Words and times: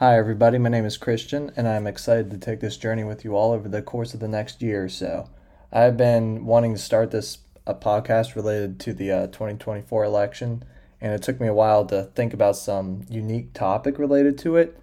Hi, 0.00 0.16
everybody. 0.16 0.56
My 0.56 0.70
name 0.70 0.86
is 0.86 0.96
Christian, 0.96 1.52
and 1.58 1.68
I'm 1.68 1.86
excited 1.86 2.30
to 2.30 2.38
take 2.38 2.60
this 2.60 2.78
journey 2.78 3.04
with 3.04 3.22
you 3.22 3.36
all 3.36 3.52
over 3.52 3.68
the 3.68 3.82
course 3.82 4.14
of 4.14 4.20
the 4.20 4.28
next 4.28 4.62
year 4.62 4.84
or 4.84 4.88
so. 4.88 5.28
I've 5.70 5.98
been 5.98 6.46
wanting 6.46 6.72
to 6.72 6.80
start 6.80 7.10
this 7.10 7.36
a 7.66 7.74
podcast 7.74 8.34
related 8.34 8.80
to 8.80 8.94
the 8.94 9.12
uh, 9.12 9.26
2024 9.26 10.02
election, 10.02 10.64
and 11.02 11.12
it 11.12 11.22
took 11.22 11.38
me 11.38 11.48
a 11.48 11.52
while 11.52 11.84
to 11.84 12.04
think 12.14 12.32
about 12.32 12.56
some 12.56 13.02
unique 13.10 13.52
topic 13.52 13.98
related 13.98 14.38
to 14.38 14.56
it 14.56 14.80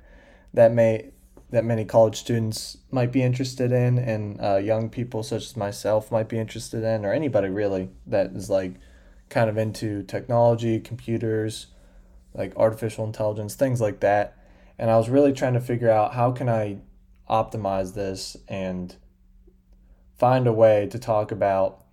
that 0.53 0.71
may 0.71 1.09
that 1.49 1.65
many 1.65 1.83
college 1.83 2.17
students 2.17 2.77
might 2.91 3.11
be 3.11 3.23
interested 3.23 3.71
in, 3.71 3.97
and 3.97 4.39
uh, 4.39 4.57
young 4.57 4.87
people 4.87 5.23
such 5.23 5.45
as 5.45 5.57
myself 5.57 6.11
might 6.11 6.29
be 6.29 6.37
interested 6.37 6.83
in, 6.83 7.03
or 7.03 7.11
anybody 7.11 7.49
really 7.49 7.89
that 8.05 8.33
is 8.33 8.51
like 8.51 8.75
kind 9.29 9.49
of 9.49 9.57
into 9.57 10.03
technology, 10.03 10.79
computers, 10.79 11.65
like 12.35 12.55
artificial 12.55 13.03
intelligence, 13.03 13.55
things 13.55 13.81
like 13.81 13.99
that 14.01 14.36
and 14.77 14.91
I 14.91 14.97
was 14.97 15.09
really 15.09 15.33
trying 15.33 15.53
to 15.53 15.59
figure 15.59 15.89
out 15.89 16.13
how 16.13 16.31
can 16.31 16.49
I 16.49 16.77
optimize 17.29 17.93
this 17.93 18.37
and 18.47 18.95
find 20.17 20.47
a 20.47 20.53
way 20.53 20.87
to 20.91 20.99
talk 20.99 21.31
about 21.31 21.83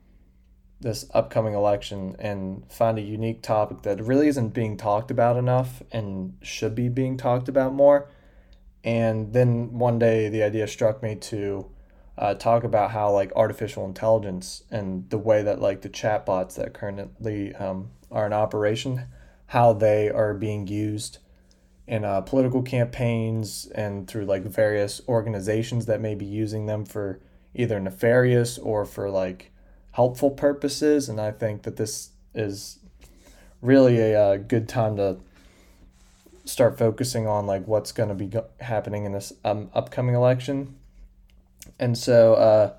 this 0.81 1.09
upcoming 1.15 1.55
election 1.55 2.15
and 2.19 2.71
find 2.71 2.99
a 2.99 3.03
unique 3.03 3.43
topic 3.43 3.83
that 3.83 4.03
really 4.03 4.29
isn't 4.29 4.51
being 4.51 4.77
talked 4.77 5.11
about 5.11 5.37
enough 5.37 5.83
and 5.93 6.37
should 6.43 6.75
be 6.75 6.89
being 6.89 7.17
talked 7.17 7.49
about 7.49 7.73
more. 7.73 8.09
And 8.83 9.33
then 9.33 9.79
one 9.79 9.99
day 9.99 10.29
the 10.29 10.43
idea 10.43 10.67
struck 10.67 11.03
me 11.03 11.15
to 11.17 11.71
uh, 12.19 12.35
talk 12.35 12.65
about 12.65 12.91
how 12.91 13.11
like 13.11 13.33
artificial 13.35 13.87
intelligence 13.87 14.63
and 14.71 15.09
the 15.09 15.19
way 15.19 15.43
that 15.43 15.61
like 15.61 15.81
the 15.81 15.89
chatbots 15.89 16.57
that 16.57 16.75
currently 16.75 17.55
um, 17.55 17.91
are 18.11 18.27
in 18.27 18.33
operation, 18.35 19.07
how 19.47 19.73
they 19.73 20.11
are 20.11 20.35
being 20.35 20.67
used 20.67 21.19
in 21.87 22.05
uh, 22.05 22.21
political 22.23 22.63
campaigns 22.63 23.67
and 23.75 24.09
through 24.09 24.25
like 24.25 24.43
various 24.43 25.03
organizations 25.09 25.87
that 25.87 26.01
may 26.01 26.15
be 26.15 26.25
using 26.25 26.67
them 26.67 26.85
for 26.85 27.21
either 27.55 27.79
nefarious 27.79 28.59
or 28.59 28.85
for 28.85 29.11
like 29.11 29.53
helpful 29.93 30.31
purposes. 30.31 31.09
And 31.09 31.21
I 31.21 31.31
think 31.31 31.63
that 31.63 31.77
this 31.77 32.11
is 32.35 32.79
really 33.61 33.99
a, 33.99 34.13
a 34.13 34.35
uh, 34.35 34.37
good 34.37 34.69
time 34.69 34.97
to 34.97 35.19
start 36.45 36.79
focusing 36.79 37.27
on 37.27 37.47
like 37.47 37.67
what's 37.67 37.93
going 37.93 38.09
to 38.09 38.15
be 38.15 38.27
go- 38.27 38.47
happening 38.61 39.05
in 39.05 39.13
this 39.13 39.33
um, 39.45 39.71
upcoming 39.75 40.15
election. 40.15 40.75
And 41.79 41.97
so 41.97 42.35
uh, 42.35 42.73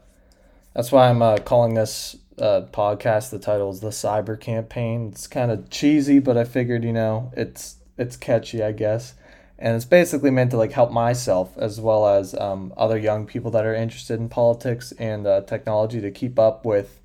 that's 0.73 0.91
why 0.91 1.09
I'm 1.09 1.21
uh, 1.21 1.37
calling 1.37 1.73
this 1.73 2.15
uh, 2.39 2.61
podcast. 2.71 3.29
The 3.29 3.39
title 3.39 3.69
is 3.69 3.79
the 3.79 3.89
Cyber 3.89 4.39
Campaign. 4.39 5.09
It's 5.11 5.27
kind 5.27 5.51
of 5.51 5.69
cheesy, 5.69 6.19
but 6.19 6.37
I 6.37 6.43
figured 6.43 6.83
you 6.83 6.93
know 6.93 7.31
it's 7.35 7.77
it's 7.97 8.17
catchy, 8.17 8.63
I 8.63 8.71
guess. 8.71 9.15
And 9.57 9.75
it's 9.75 9.85
basically 9.85 10.31
meant 10.31 10.51
to 10.51 10.57
like 10.57 10.73
help 10.73 10.91
myself 10.91 11.57
as 11.57 11.79
well 11.79 12.07
as 12.07 12.35
um, 12.35 12.73
other 12.75 12.97
young 12.97 13.25
people 13.25 13.51
that 13.51 13.65
are 13.65 13.73
interested 13.73 14.19
in 14.19 14.27
politics 14.27 14.91
and 14.99 15.25
uh, 15.25 15.41
technology 15.41 16.01
to 16.01 16.11
keep 16.11 16.37
up 16.37 16.65
with 16.65 16.99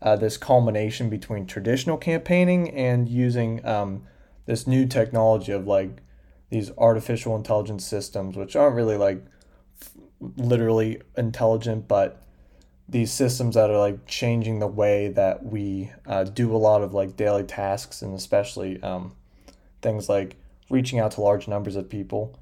uh, 0.00 0.14
this 0.14 0.36
culmination 0.36 1.10
between 1.10 1.44
traditional 1.44 1.96
campaigning 1.96 2.70
and 2.70 3.08
using 3.08 3.64
um, 3.66 4.04
this 4.46 4.66
new 4.66 4.86
technology 4.86 5.50
of 5.50 5.66
like 5.66 6.02
these 6.50 6.70
artificial 6.78 7.34
intelligence 7.34 7.84
systems, 7.84 8.36
which 8.36 8.54
aren't 8.54 8.76
really 8.76 8.96
like 8.96 9.24
f- 9.82 9.90
literally 10.36 11.02
intelligent, 11.16 11.88
but 11.88 12.22
these 12.88 13.12
systems 13.12 13.54
that 13.54 13.70
are 13.70 13.78
like 13.78 14.06
changing 14.06 14.60
the 14.60 14.66
way 14.66 15.08
that 15.08 15.44
we 15.44 15.90
uh, 16.06 16.24
do 16.24 16.54
a 16.54 16.56
lot 16.56 16.82
of 16.82 16.94
like 16.94 17.16
daily 17.16 17.42
tasks 17.42 18.00
and 18.00 18.14
especially 18.14 18.82
um, 18.82 19.12
things 19.82 20.08
like 20.08 20.36
reaching 20.70 20.98
out 20.98 21.12
to 21.12 21.20
large 21.20 21.48
numbers 21.48 21.76
of 21.76 21.88
people. 21.88 22.38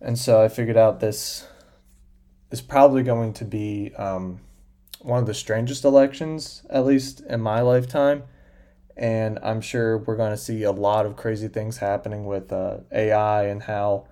And 0.00 0.18
so 0.18 0.42
I 0.42 0.48
figured 0.48 0.76
out 0.76 1.00
this 1.00 1.46
is 2.50 2.60
probably 2.60 3.02
going 3.02 3.32
to 3.34 3.44
be 3.44 3.92
um, 3.96 4.40
one 5.00 5.18
of 5.18 5.26
the 5.26 5.34
strangest 5.34 5.84
elections, 5.84 6.62
at 6.70 6.84
least 6.84 7.20
in 7.20 7.40
my 7.40 7.60
lifetime. 7.60 8.24
And 8.96 9.38
I'm 9.42 9.60
sure 9.60 9.98
we're 9.98 10.16
going 10.16 10.30
to 10.30 10.36
see 10.36 10.62
a 10.62 10.70
lot 10.70 11.06
of 11.06 11.16
crazy 11.16 11.48
things 11.48 11.78
happening 11.78 12.26
with 12.26 12.52
uh, 12.52 12.78
AI 12.92 13.46
and 13.46 13.62
how 13.62 14.06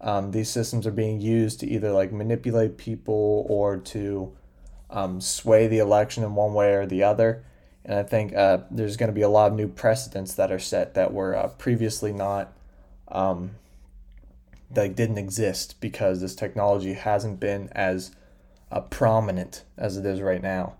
um, 0.00 0.32
these 0.32 0.50
systems 0.50 0.86
are 0.86 0.92
being 0.92 1.20
used 1.20 1.60
to 1.60 1.66
either 1.66 1.92
like 1.92 2.12
manipulate 2.12 2.76
people 2.76 3.46
or 3.48 3.76
to 3.78 4.36
um, 4.90 5.20
sway 5.20 5.66
the 5.66 5.78
election 5.78 6.24
in 6.24 6.34
one 6.34 6.54
way 6.54 6.74
or 6.74 6.86
the 6.86 7.02
other. 7.02 7.44
And 7.86 8.00
I 8.00 8.02
think 8.02 8.34
uh, 8.34 8.58
there's 8.68 8.96
going 8.96 9.08
to 9.08 9.14
be 9.14 9.22
a 9.22 9.28
lot 9.28 9.52
of 9.52 9.56
new 9.56 9.68
precedents 9.68 10.34
that 10.34 10.50
are 10.50 10.58
set 10.58 10.94
that 10.94 11.14
were 11.14 11.36
uh, 11.36 11.48
previously 11.50 12.12
not, 12.12 12.52
um, 13.08 13.52
that 14.72 14.96
didn't 14.96 15.18
exist 15.18 15.80
because 15.80 16.20
this 16.20 16.34
technology 16.34 16.94
hasn't 16.94 17.38
been 17.38 17.68
as 17.72 18.10
uh, 18.72 18.80
prominent 18.80 19.62
as 19.78 19.96
it 19.96 20.04
is 20.04 20.20
right 20.20 20.42
now. 20.42 20.74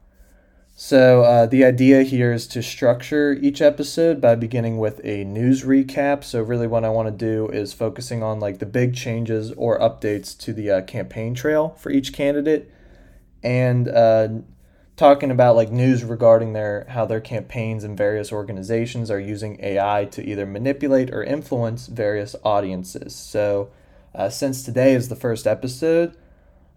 So 0.75 1.23
uh, 1.23 1.47
the 1.47 1.65
idea 1.65 2.03
here 2.03 2.33
is 2.33 2.49
to 2.49 2.63
structure 2.63 3.33
each 3.41 3.63
episode 3.63 4.21
by 4.21 4.35
beginning 4.35 4.77
with 4.77 5.01
a 5.05 5.25
news 5.25 5.63
recap. 5.63 6.25
So 6.25 6.43
really, 6.43 6.67
what 6.67 6.85
I 6.85 6.91
want 6.91 7.07
to 7.07 7.13
do 7.13 7.49
is 7.49 7.73
focusing 7.73 8.25
on 8.25 8.41
like 8.41 8.59
the 8.59 8.67
big 8.67 8.97
changes 8.97 9.53
or 9.53 9.79
updates 9.79 10.37
to 10.41 10.53
the 10.53 10.71
uh, 10.71 10.83
campaign 10.83 11.35
trail 11.35 11.71
for 11.79 11.91
each 11.91 12.13
candidate, 12.13 12.71
and 13.43 13.89
uh, 13.89 14.29
talking 14.97 15.31
about 15.31 15.57
like 15.57 15.71
news 15.71 16.03
regarding 16.03 16.53
their 16.53 16.87
how 16.89 17.05
their 17.05 17.21
campaigns 17.21 17.85
and 17.85 17.97
various 17.97 18.33
organizations 18.33 19.11
are 19.11 19.21
using 19.21 19.59
AI 19.63 20.07
to 20.07 20.25
either 20.25 20.47
manipulate 20.47 21.11
or 21.11 21.23
influence 21.23 21.87
various 21.87 22.35
audiences. 22.45 23.15
So, 23.15 23.71
uh, 24.15 24.31
since 24.31 24.63
today 24.63 24.95
is 24.95 25.09
the 25.09 25.17
first 25.17 25.47
episode, 25.47 26.17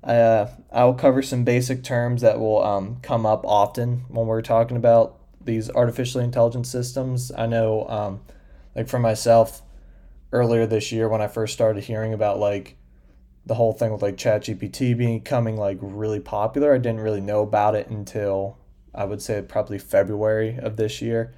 uh, 0.03 0.47
I 0.71 0.83
will 0.83 0.93
cover 0.93 1.21
some 1.21 1.43
basic 1.43 1.83
terms 1.83 2.21
that 2.21 2.39
will 2.39 2.63
um, 2.63 2.97
come 3.01 3.25
up 3.25 3.45
often 3.45 4.05
when 4.09 4.27
we're 4.27 4.41
talking 4.41 4.77
about 4.77 5.17
these 5.41 5.69
artificially 5.69 6.23
intelligent 6.23 6.67
systems. 6.67 7.31
I 7.31 7.45
know, 7.45 7.87
um, 7.87 8.21
like 8.75 8.89
for 8.89 8.99
myself, 8.99 9.61
earlier 10.31 10.65
this 10.65 10.91
year 10.91 11.09
when 11.09 11.21
I 11.21 11.27
first 11.27 11.53
started 11.53 11.83
hearing 11.83 12.13
about 12.13 12.39
like 12.39 12.75
the 13.49 13.55
whole 13.55 13.73
thing 13.73 13.91
with 13.91 14.01
like 14.01 14.15
ChatGPT 14.15 14.97
becoming 14.97 15.57
like 15.57 15.77
really 15.81 16.21
popular. 16.21 16.73
I 16.73 16.77
didn't 16.77 17.01
really 17.01 17.19
know 17.19 17.41
about 17.41 17.75
it 17.75 17.89
until 17.89 18.57
I 18.95 19.03
would 19.03 19.21
say 19.21 19.41
probably 19.41 19.77
February 19.77 20.57
of 20.57 20.77
this 20.77 21.01
year. 21.01 21.33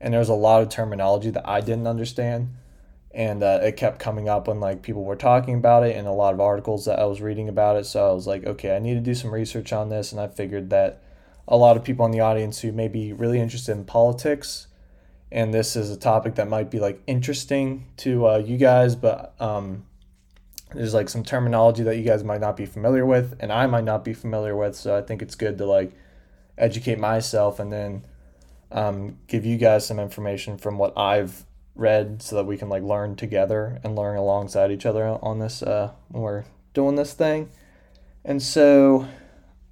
And 0.00 0.14
there 0.14 0.20
was 0.20 0.28
a 0.28 0.34
lot 0.34 0.62
of 0.62 0.68
terminology 0.68 1.30
that 1.30 1.48
I 1.48 1.60
didn't 1.60 1.88
understand. 1.88 2.54
And 3.10 3.42
uh, 3.42 3.60
it 3.62 3.76
kept 3.76 3.98
coming 3.98 4.28
up 4.28 4.46
when 4.46 4.60
like 4.60 4.82
people 4.82 5.04
were 5.04 5.16
talking 5.16 5.56
about 5.56 5.84
it 5.84 5.96
and 5.96 6.06
a 6.06 6.12
lot 6.12 6.34
of 6.34 6.40
articles 6.40 6.84
that 6.84 7.00
I 7.00 7.06
was 7.06 7.20
reading 7.20 7.48
about 7.48 7.76
it. 7.76 7.86
So 7.86 8.08
I 8.08 8.12
was 8.12 8.26
like, 8.26 8.44
okay, 8.44 8.76
I 8.76 8.78
need 8.78 8.94
to 8.94 9.00
do 9.00 9.14
some 9.14 9.32
research 9.32 9.72
on 9.72 9.88
this. 9.88 10.12
And 10.12 10.20
I 10.20 10.28
figured 10.28 10.70
that 10.70 11.02
a 11.48 11.56
lot 11.56 11.76
of 11.76 11.84
people 11.84 12.04
in 12.06 12.12
the 12.12 12.20
audience 12.20 12.60
who 12.60 12.70
may 12.70 12.88
be 12.88 13.12
really 13.12 13.40
interested 13.40 13.72
in 13.72 13.84
politics 13.84 14.68
and 15.34 15.52
this 15.52 15.74
is 15.74 15.90
a 15.90 15.96
topic 15.96 16.36
that 16.36 16.48
might 16.48 16.70
be 16.70 16.78
like 16.78 17.02
interesting 17.08 17.86
to 17.96 18.28
uh, 18.28 18.36
you 18.38 18.56
guys, 18.56 18.94
but 18.94 19.34
um, 19.40 19.84
there's 20.72 20.94
like 20.94 21.08
some 21.08 21.22
terminology 21.22 21.82
that 21.82 21.96
you 21.96 22.02
guys 22.02 22.24
might 22.24 22.40
not 22.40 22.56
be 22.56 22.66
familiar 22.66 23.04
with 23.04 23.36
and 23.40 23.52
I 23.52 23.66
might 23.66 23.84
not 23.84 24.04
be 24.04 24.12
familiar 24.12 24.56
with. 24.56 24.74
So 24.74 24.96
I 24.96 25.02
think 25.02 25.22
it's 25.22 25.34
good 25.34 25.58
to 25.58 25.66
like 25.66 25.92
educate 26.56 26.98
myself 26.98 27.58
and 27.58 27.72
then 27.72 28.04
um, 28.72 29.18
give 29.28 29.44
you 29.44 29.56
guys 29.56 29.86
some 29.86 29.98
information 29.98 30.58
from 30.58 30.78
what 30.78 30.96
I've 30.96 31.44
read 31.76 32.22
so 32.22 32.36
that 32.36 32.44
we 32.44 32.56
can 32.56 32.68
like 32.68 32.82
learn 32.82 33.16
together 33.16 33.80
and 33.82 33.96
learn 33.96 34.16
alongside 34.16 34.70
each 34.70 34.86
other 34.86 35.18
on 35.22 35.38
this 35.38 35.62
uh, 35.62 35.92
when 36.08 36.22
we're 36.22 36.44
doing 36.72 36.96
this 36.96 37.12
thing. 37.12 37.50
And 38.24 38.42
so 38.42 39.08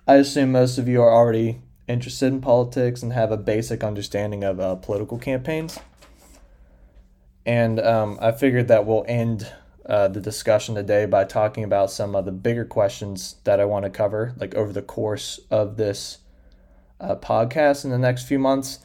I 0.06 0.16
assume 0.16 0.52
most 0.52 0.78
of 0.78 0.88
you 0.88 1.02
are 1.02 1.12
already 1.12 1.62
interested 1.88 2.26
in 2.26 2.40
politics 2.40 3.02
and 3.02 3.12
have 3.12 3.32
a 3.32 3.36
basic 3.36 3.82
understanding 3.82 4.44
of 4.44 4.60
uh, 4.60 4.76
political 4.76 5.18
campaigns. 5.18 5.78
And 7.44 7.80
um, 7.80 8.18
I 8.20 8.32
figured 8.32 8.68
that 8.68 8.86
we'll 8.86 9.04
end 9.08 9.52
uh, 9.86 10.08
the 10.08 10.20
discussion 10.20 10.74
today 10.74 11.06
by 11.06 11.24
talking 11.24 11.64
about 11.64 11.90
some 11.90 12.14
of 12.14 12.24
the 12.24 12.32
bigger 12.32 12.64
questions 12.64 13.36
that 13.44 13.60
I 13.60 13.64
want 13.64 13.84
to 13.84 13.90
cover, 13.90 14.34
like 14.38 14.54
over 14.54 14.72
the 14.72 14.82
course 14.82 15.40
of 15.50 15.76
this 15.76 16.18
uh, 17.00 17.16
podcast 17.16 17.84
in 17.84 17.90
the 17.90 17.98
next 17.98 18.26
few 18.28 18.38
months. 18.38 18.78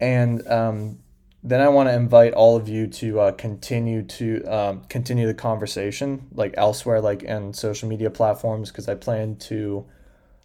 And 0.00 0.46
um, 0.48 0.98
then 1.42 1.60
I 1.60 1.68
want 1.68 1.88
to 1.88 1.94
invite 1.94 2.34
all 2.34 2.56
of 2.56 2.68
you 2.68 2.86
to 2.86 3.20
uh, 3.20 3.32
continue 3.32 4.02
to 4.02 4.44
um, 4.44 4.82
continue 4.88 5.26
the 5.26 5.34
conversation, 5.34 6.28
like 6.32 6.54
elsewhere, 6.56 7.00
like 7.00 7.22
in 7.24 7.52
social 7.52 7.88
media 7.88 8.10
platforms, 8.10 8.70
because 8.70 8.88
I 8.88 8.94
plan 8.94 9.36
to 9.36 9.84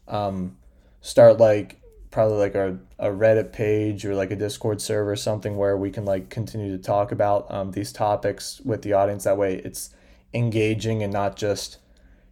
um, 0.08 0.58
start 1.02 1.38
like 1.38 1.80
probably 2.12 2.38
like 2.38 2.56
a, 2.56 2.78
a 3.00 3.10
Reddit 3.10 3.52
page 3.52 4.06
or 4.06 4.16
like 4.16 4.32
a 4.32 4.36
Discord 4.36 4.82
server 4.82 5.12
or 5.12 5.16
something 5.16 5.58
where 5.58 5.78
we 5.78 5.92
can 5.92 6.06
like 6.06 6.30
continue 6.30 6.76
to 6.76 6.82
talk 6.82 7.12
about 7.12 7.52
um, 7.52 7.72
these 7.72 7.92
topics 7.92 8.62
with 8.64 8.82
the 8.82 8.94
audience. 8.94 9.26
That 9.26 9.38
way 9.38 9.62
it's 9.64 9.94
engaging 10.34 11.04
and 11.04 11.12
not 11.12 11.36
just 11.36 11.78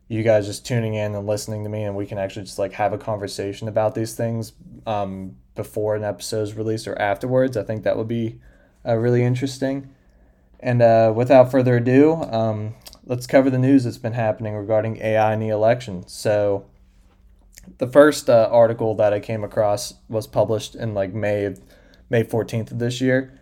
you 0.08 0.22
guys 0.24 0.46
just 0.46 0.66
tuning 0.66 0.94
in 0.94 1.16
and 1.16 1.26
listening 1.26 1.64
to 1.64 1.70
me 1.70 1.84
and 1.84 1.96
we 1.96 2.06
can 2.06 2.18
actually 2.18 2.46
just 2.46 2.60
like 2.60 2.74
have 2.74 2.94
a 2.94 2.98
conversation 2.98 3.68
about 3.68 3.96
these 3.96 4.14
things 4.14 4.54
um, 4.86 5.36
before 5.56 5.96
an 5.96 6.04
episode 6.04 6.44
is 6.44 6.54
released 6.54 6.88
or 6.88 7.00
afterwards. 7.02 7.58
I 7.58 7.64
think 7.64 7.84
that 7.84 7.98
would 7.98 8.08
be 8.08 8.40
uh, 8.86 8.96
really 8.96 9.24
interesting. 9.24 9.90
And 10.60 10.82
uh, 10.82 11.12
without 11.16 11.52
further 11.52 11.78
ado, 11.78 12.14
um, 12.14 12.76
let's 13.06 13.28
cover 13.28 13.50
the 13.50 13.58
news 13.58 13.84
that's 13.84 13.98
been 13.98 14.14
happening 14.14 14.56
regarding 14.56 14.98
AI 14.98 15.34
in 15.34 15.40
the 15.40 15.50
election. 15.50 16.08
So, 16.08 16.66
the 17.78 17.88
first 17.88 18.30
uh, 18.30 18.50
article 18.52 18.96
that 18.96 19.14
I 19.14 19.20
came 19.20 19.44
across 19.44 19.96
was 20.10 20.28
published 20.28 20.76
in 20.76 20.94
like 20.94 21.14
May 21.14 21.56
May 22.10 22.24
14th 22.24 22.72
of 22.72 22.80
this 22.80 23.02
year, 23.02 23.38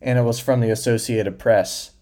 and 0.00 0.18
it 0.18 0.22
was 0.22 0.38
from 0.38 0.60
the 0.60 0.70
Associated 0.70 1.38
Press. 1.38 1.92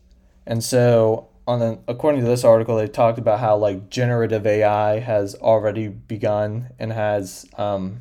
And 0.47 0.63
so, 0.63 1.29
on 1.47 1.61
the, 1.61 1.79
according 1.89 2.21
to 2.21 2.27
this 2.27 2.45
article, 2.45 2.77
they 2.77 2.89
talked 2.89 3.19
about 3.19 3.41
how 3.41 3.57
like 3.57 3.91
generative 3.91 4.47
AI 4.47 5.01
has 5.01 5.35
already 5.37 5.89
begun 5.89 6.71
and 6.79 6.93
has 6.93 7.47
um, 7.57 8.01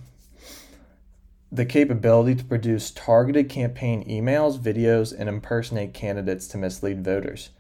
the 1.52 1.66
capability 1.66 2.36
to 2.36 2.44
produce 2.44 2.92
targeted 2.92 3.48
campaign 3.48 4.04
emails, 4.06 4.60
videos, 4.60 5.14
and 5.18 5.30
impersonate 5.30 5.94
candidates 5.94 6.48
to 6.48 6.58
mislead 6.58 7.04
voters. 7.04 7.52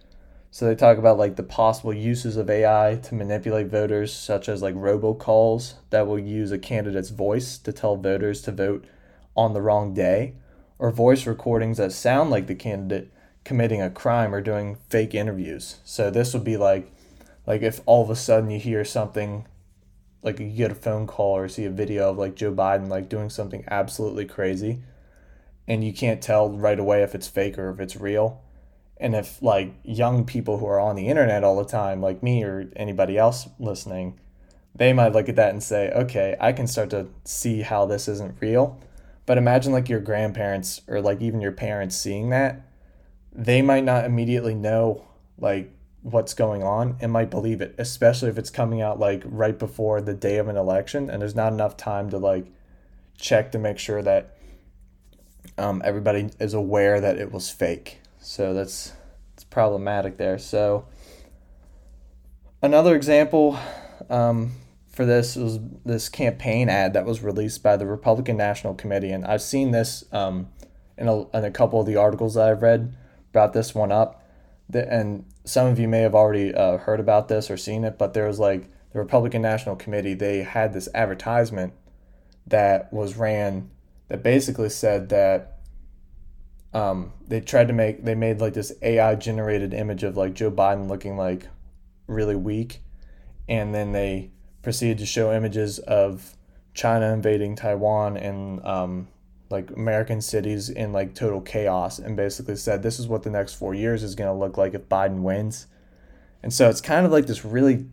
So 0.53 0.67
they 0.67 0.75
talk 0.75 0.99
about 0.99 1.17
like 1.17 1.35
the 1.35 1.41
possible 1.41 1.95
uses 1.95 2.37
of 2.37 2.47
AI 2.47 2.99
to 3.05 3.15
manipulate 3.15 3.69
voters, 3.69 4.13
such 4.13 4.47
as 4.47 4.61
like 4.61 4.75
robocalls 4.75 5.73
that 5.89 6.05
will 6.05 6.19
use 6.19 6.51
a 6.51 6.59
candidate's 6.59 7.09
voice 7.09 7.57
to 7.57 7.73
tell 7.73 7.95
voters 7.95 8.43
to 8.43 8.51
vote 8.51 8.85
on 9.35 9.53
the 9.53 9.63
wrong 9.63 9.95
day, 9.95 10.35
or 10.77 10.91
voice 10.91 11.25
recordings 11.25 11.79
that 11.79 11.91
sound 11.91 12.29
like 12.29 12.45
the 12.45 12.53
candidate 12.53 13.11
committing 13.43 13.81
a 13.81 13.89
crime 13.89 14.31
or 14.31 14.41
doing 14.41 14.77
fake 14.89 15.15
interviews. 15.15 15.77
So 15.83 16.11
this 16.11 16.35
would 16.35 16.43
be 16.43 16.55
like 16.57 16.87
like 17.47 17.63
if 17.63 17.81
all 17.87 18.03
of 18.03 18.11
a 18.11 18.15
sudden 18.15 18.51
you 18.51 18.59
hear 18.59 18.85
something 18.85 19.47
like 20.21 20.39
you 20.39 20.49
get 20.49 20.71
a 20.71 20.75
phone 20.75 21.07
call 21.07 21.35
or 21.35 21.49
see 21.49 21.65
a 21.65 21.71
video 21.71 22.11
of 22.11 22.19
like 22.19 22.35
Joe 22.35 22.53
Biden 22.53 22.89
like 22.89 23.09
doing 23.09 23.31
something 23.31 23.63
absolutely 23.71 24.25
crazy 24.25 24.83
and 25.67 25.83
you 25.83 25.93
can't 25.93 26.21
tell 26.21 26.51
right 26.51 26.77
away 26.77 27.01
if 27.01 27.15
it's 27.15 27.27
fake 27.27 27.57
or 27.57 27.71
if 27.71 27.79
it's 27.79 27.95
real. 27.95 28.42
And 28.97 29.15
if 29.15 29.41
like 29.41 29.73
young 29.83 30.25
people 30.25 30.59
who 30.59 30.67
are 30.67 30.79
on 30.79 30.95
the 30.95 31.07
internet 31.07 31.43
all 31.43 31.57
the 31.57 31.69
time, 31.69 32.01
like 32.01 32.23
me 32.23 32.43
or 32.43 32.69
anybody 32.75 33.17
else 33.17 33.49
listening, 33.59 34.19
they 34.75 34.93
might 34.93 35.13
look 35.13 35.29
at 35.29 35.35
that 35.35 35.51
and 35.51 35.61
say, 35.61 35.91
okay, 35.91 36.35
I 36.39 36.51
can 36.51 36.67
start 36.67 36.89
to 36.91 37.07
see 37.25 37.61
how 37.61 37.85
this 37.85 38.07
isn't 38.07 38.37
real. 38.39 38.79
But 39.25 39.37
imagine 39.37 39.71
like 39.71 39.89
your 39.89 39.99
grandparents 39.99 40.81
or 40.87 41.01
like 41.01 41.21
even 41.21 41.41
your 41.41 41.51
parents 41.51 41.95
seeing 41.95 42.29
that. 42.29 42.67
They 43.31 43.61
might 43.61 43.83
not 43.83 44.05
immediately 44.05 44.53
know 44.53 45.07
like 45.37 45.71
what's 46.01 46.33
going 46.33 46.63
on 46.63 46.97
and 46.99 47.11
might 47.11 47.29
believe 47.29 47.61
it, 47.61 47.75
especially 47.77 48.29
if 48.29 48.37
it's 48.37 48.49
coming 48.49 48.81
out 48.81 48.99
like 48.99 49.23
right 49.25 49.57
before 49.57 50.01
the 50.01 50.13
day 50.13 50.37
of 50.37 50.47
an 50.47 50.57
election 50.57 51.09
and 51.09 51.21
there's 51.21 51.35
not 51.35 51.53
enough 51.53 51.77
time 51.77 52.09
to 52.09 52.17
like 52.17 52.45
check 53.17 53.51
to 53.53 53.59
make 53.59 53.79
sure 53.79 54.01
that 54.01 54.37
um, 55.57 55.81
everybody 55.85 56.29
is 56.39 56.53
aware 56.53 56.99
that 56.99 57.17
it 57.17 57.31
was 57.31 57.49
fake. 57.49 57.99
So 58.23 58.53
that's 58.53 58.93
it's 59.33 59.43
problematic 59.43 60.17
there. 60.17 60.37
So 60.37 60.85
another 62.61 62.95
example 62.95 63.59
um, 64.09 64.53
for 64.87 65.05
this 65.05 65.35
was 65.35 65.59
this 65.85 66.07
campaign 66.07 66.69
ad 66.69 66.93
that 66.93 67.05
was 67.05 67.21
released 67.21 67.61
by 67.61 67.75
the 67.75 67.85
Republican 67.85 68.37
National 68.37 68.75
Committee, 68.75 69.11
and 69.11 69.25
I've 69.25 69.41
seen 69.41 69.71
this 69.71 70.05
um, 70.13 70.47
in, 70.97 71.07
a, 71.09 71.29
in 71.37 71.43
a 71.43 71.51
couple 71.51 71.81
of 71.81 71.85
the 71.85 71.97
articles 71.97 72.35
that 72.35 72.47
I've 72.47 72.61
read 72.61 72.95
brought 73.33 73.51
this 73.51 73.75
one 73.75 73.91
up. 73.91 74.23
And 74.73 75.25
some 75.43 75.67
of 75.67 75.77
you 75.77 75.89
may 75.89 75.99
have 75.99 76.15
already 76.15 76.55
uh, 76.55 76.77
heard 76.77 77.01
about 77.01 77.27
this 77.27 77.51
or 77.51 77.57
seen 77.57 77.83
it, 77.83 77.97
but 77.97 78.13
there 78.13 78.27
was 78.27 78.39
like 78.39 78.69
the 78.93 78.99
Republican 78.99 79.41
National 79.41 79.75
Committee, 79.75 80.13
they 80.13 80.43
had 80.43 80.73
this 80.73 80.87
advertisement 80.95 81.73
that 82.47 82.91
was 82.93 83.17
ran 83.17 83.69
that 84.07 84.23
basically 84.23 84.69
said 84.69 85.09
that 85.09 85.52
um, 86.73 87.13
they 87.27 87.39
tried 87.39 87.67
to 87.67 87.73
make, 87.73 88.03
they 88.03 88.15
made 88.15 88.41
like 88.41 88.53
this 88.53 88.73
AI 88.81 89.15
generated 89.15 89.73
image 89.73 90.03
of 90.03 90.17
like 90.17 90.33
Joe 90.33 90.51
Biden 90.51 90.87
looking 90.87 91.17
like 91.17 91.47
really 92.07 92.35
weak. 92.35 92.79
And 93.47 93.73
then 93.73 93.91
they 93.91 94.31
proceeded 94.61 94.97
to 94.99 95.05
show 95.05 95.33
images 95.33 95.79
of 95.79 96.35
China 96.73 97.13
invading 97.13 97.55
Taiwan 97.55 98.17
and 98.17 98.65
um, 98.65 99.07
like 99.49 99.69
American 99.71 100.21
cities 100.21 100.69
in 100.69 100.91
like 100.91 101.13
total 101.13 101.41
chaos 101.41 101.99
and 101.99 102.17
basically 102.17 102.55
said 102.55 102.81
this 102.81 102.99
is 102.99 103.07
what 103.07 103.23
the 103.23 103.29
next 103.29 103.53
four 103.53 103.75
years 103.75 104.01
is 104.01 104.15
going 104.15 104.29
to 104.29 104.37
look 104.37 104.57
like 104.57 104.73
if 104.73 104.89
Biden 104.89 105.21
wins. 105.21 105.67
And 106.41 106.51
so 106.51 106.69
it's 106.69 106.81
kind 106.81 107.05
of 107.05 107.11
like 107.11 107.27
this 107.27 107.45
really 107.45 107.85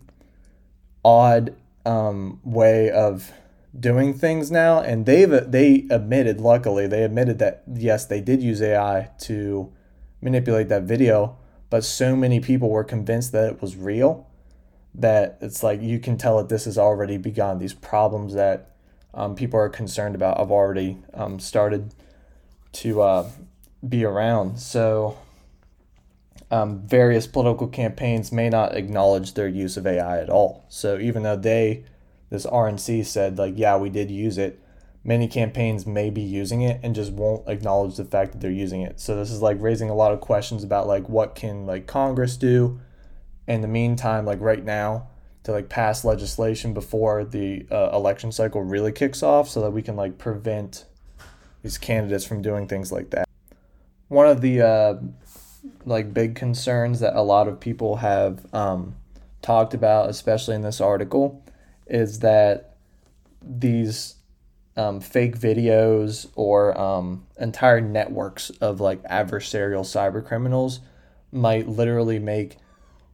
odd 1.05 1.55
um, 1.85 2.41
way 2.45 2.91
of 2.91 3.31
doing 3.79 4.15
things 4.15 4.51
now. 4.51 4.81
And 4.81 5.07
they've 5.07 5.31
they 5.31 5.87
admitted, 5.91 6.41
luckily, 6.41 6.87
they 6.87 7.03
admitted 7.03 7.39
that 7.39 7.63
yes, 7.73 8.07
they 8.07 8.21
did 8.21 8.43
use 8.43 8.61
AI 8.63 9.11
to 9.21 9.73
manipulate 10.21 10.69
that 10.69 10.83
video, 10.83 11.37
but 11.71 11.85
so 11.85 12.15
many 12.15 12.41
people 12.41 12.69
were 12.69 12.85
convinced 12.85 13.33
that 13.33 13.53
it 13.53 13.63
was 13.63 13.77
real 13.77 14.27
that 14.95 15.39
it's 15.41 15.63
like 15.63 15.81
you 15.81 15.99
can 15.99 16.17
tell 16.17 16.39
that 16.39 16.49
this 16.49 16.65
has 16.65 16.77
already 16.77 17.17
begun. 17.17 17.59
These 17.59 17.75
problems 17.75 18.35
that 18.35 18.71
um, 19.15 19.35
people 19.35 19.59
are 19.59 19.69
concerned 19.69 20.15
about 20.15 20.39
have 20.39 20.51
already 20.51 20.99
um, 21.15 21.39
started 21.39 21.95
to 22.73 23.03
uh, 23.03 23.31
be 23.89 24.05
around. 24.05 24.59
So, 24.59 25.17
um, 26.51 26.81
various 26.87 27.27
political 27.29 27.69
campaigns 27.69 28.33
may 28.33 28.49
not 28.49 28.77
acknowledge 28.77 29.35
their 29.35 29.49
use 29.49 29.77
of 29.77 29.87
AI 29.87 30.21
at 30.21 30.29
all. 30.29 30.65
So, 30.69 30.99
even 30.99 31.23
though 31.23 31.37
they, 31.37 31.85
this 32.31 32.47
RNC 32.47 33.05
said, 33.07 33.39
like, 33.39 33.55
yeah, 33.57 33.77
we 33.77 33.91
did 33.91 34.11
use 34.11 34.39
it, 34.39 34.61
many 35.05 35.29
campaigns 35.29 35.87
may 35.87 36.11
be 36.11 36.23
using 36.23 36.63
it 36.63 36.81
and 36.83 36.95
just 36.95 37.13
won't 37.13 37.49
acknowledge 37.49 37.97
the 37.97 38.05
fact 38.05 38.33
that 38.33 38.41
they're 38.41 38.51
using 38.51 38.83
it. 38.83 39.01
So, 39.01 39.17
this 39.17 39.31
is 39.31 39.43
like 39.43 39.61
raising 39.61 39.91
a 39.91 39.95
lot 39.95 40.13
of 40.13 40.21
questions 40.21 40.65
about, 40.65 40.87
like, 40.87 41.09
what 41.09 41.35
can, 41.35 41.67
like, 41.67 41.87
Congress 41.87 42.37
do 42.37 42.81
in 43.47 43.61
the 43.61 43.69
meantime, 43.69 44.25
like, 44.25 44.41
right 44.41 44.65
now 44.65 45.09
to 45.43 45.53
like 45.53 45.69
pass 45.69 46.05
legislation 46.05 46.75
before 46.75 47.25
the 47.25 47.67
uh, 47.71 47.91
election 47.93 48.31
cycle 48.31 48.63
really 48.63 48.93
kicks 48.93 49.23
off 49.23 49.49
so 49.49 49.63
that 49.63 49.71
we 49.71 49.83
can 49.83 49.97
like 49.97 50.19
prevent 50.19 50.85
these 51.63 51.79
candidates 51.79 52.25
from 52.25 52.43
doing 52.43 52.67
things 52.67 52.93
like 52.93 53.11
that. 53.11 53.27
One 54.09 54.27
of 54.27 54.41
the 54.41 54.61
uh, 54.61 54.95
like 55.85 56.13
big 56.13 56.35
concerns 56.35 57.01
that 57.01 57.15
a 57.15 57.23
lot 57.23 57.49
of 57.49 57.61
people 57.61 57.97
have 57.97 58.53
um, 58.55 58.97
talked 59.43 59.75
about, 59.75 60.11
especially 60.11 60.55
in 60.55 60.63
this 60.63 60.81
article, 60.81 61.43
is 61.91 62.21
that 62.21 62.77
these 63.43 64.17
um, 64.77 65.01
fake 65.01 65.39
videos 65.39 66.29
or 66.37 66.79
um, 66.81 67.27
entire 67.39 67.81
networks 67.81 68.51
of 68.61 68.81
like 68.81 69.03
adversarial 69.05 69.83
cyber 69.83 70.25
criminals 70.25 70.81
might 71.33 71.69
literally 71.69 72.19
make 72.19 72.57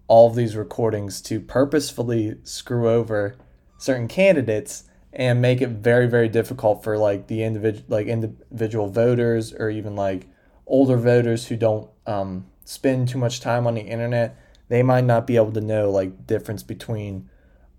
all 0.08 0.28
of 0.28 0.36
these 0.36 0.54
recordings 0.54 1.20
to 1.20 1.40
purposefully 1.40 2.36
screw 2.44 2.88
over 2.88 3.36
certain 3.78 4.06
candidates 4.06 4.84
and 5.12 5.40
make 5.40 5.60
it 5.60 5.68
very 5.68 6.06
very 6.06 6.28
difficult 6.28 6.84
for 6.84 6.96
like 6.96 7.26
the 7.26 7.42
individual 7.42 7.84
like 7.88 8.06
individual 8.06 8.88
voters 8.88 9.52
or 9.52 9.70
even 9.70 9.96
like 9.96 10.26
older 10.66 10.96
voters 10.96 11.46
who 11.46 11.56
don't 11.56 11.90
um, 12.06 12.46
spend 12.64 13.08
too 13.08 13.18
much 13.18 13.40
time 13.40 13.66
on 13.66 13.74
the 13.74 13.80
internet 13.80 14.36
they 14.68 14.82
might 14.82 15.04
not 15.04 15.26
be 15.26 15.36
able 15.36 15.52
to 15.52 15.60
know 15.60 15.90
like 15.90 16.26
difference 16.26 16.62
between 16.62 17.28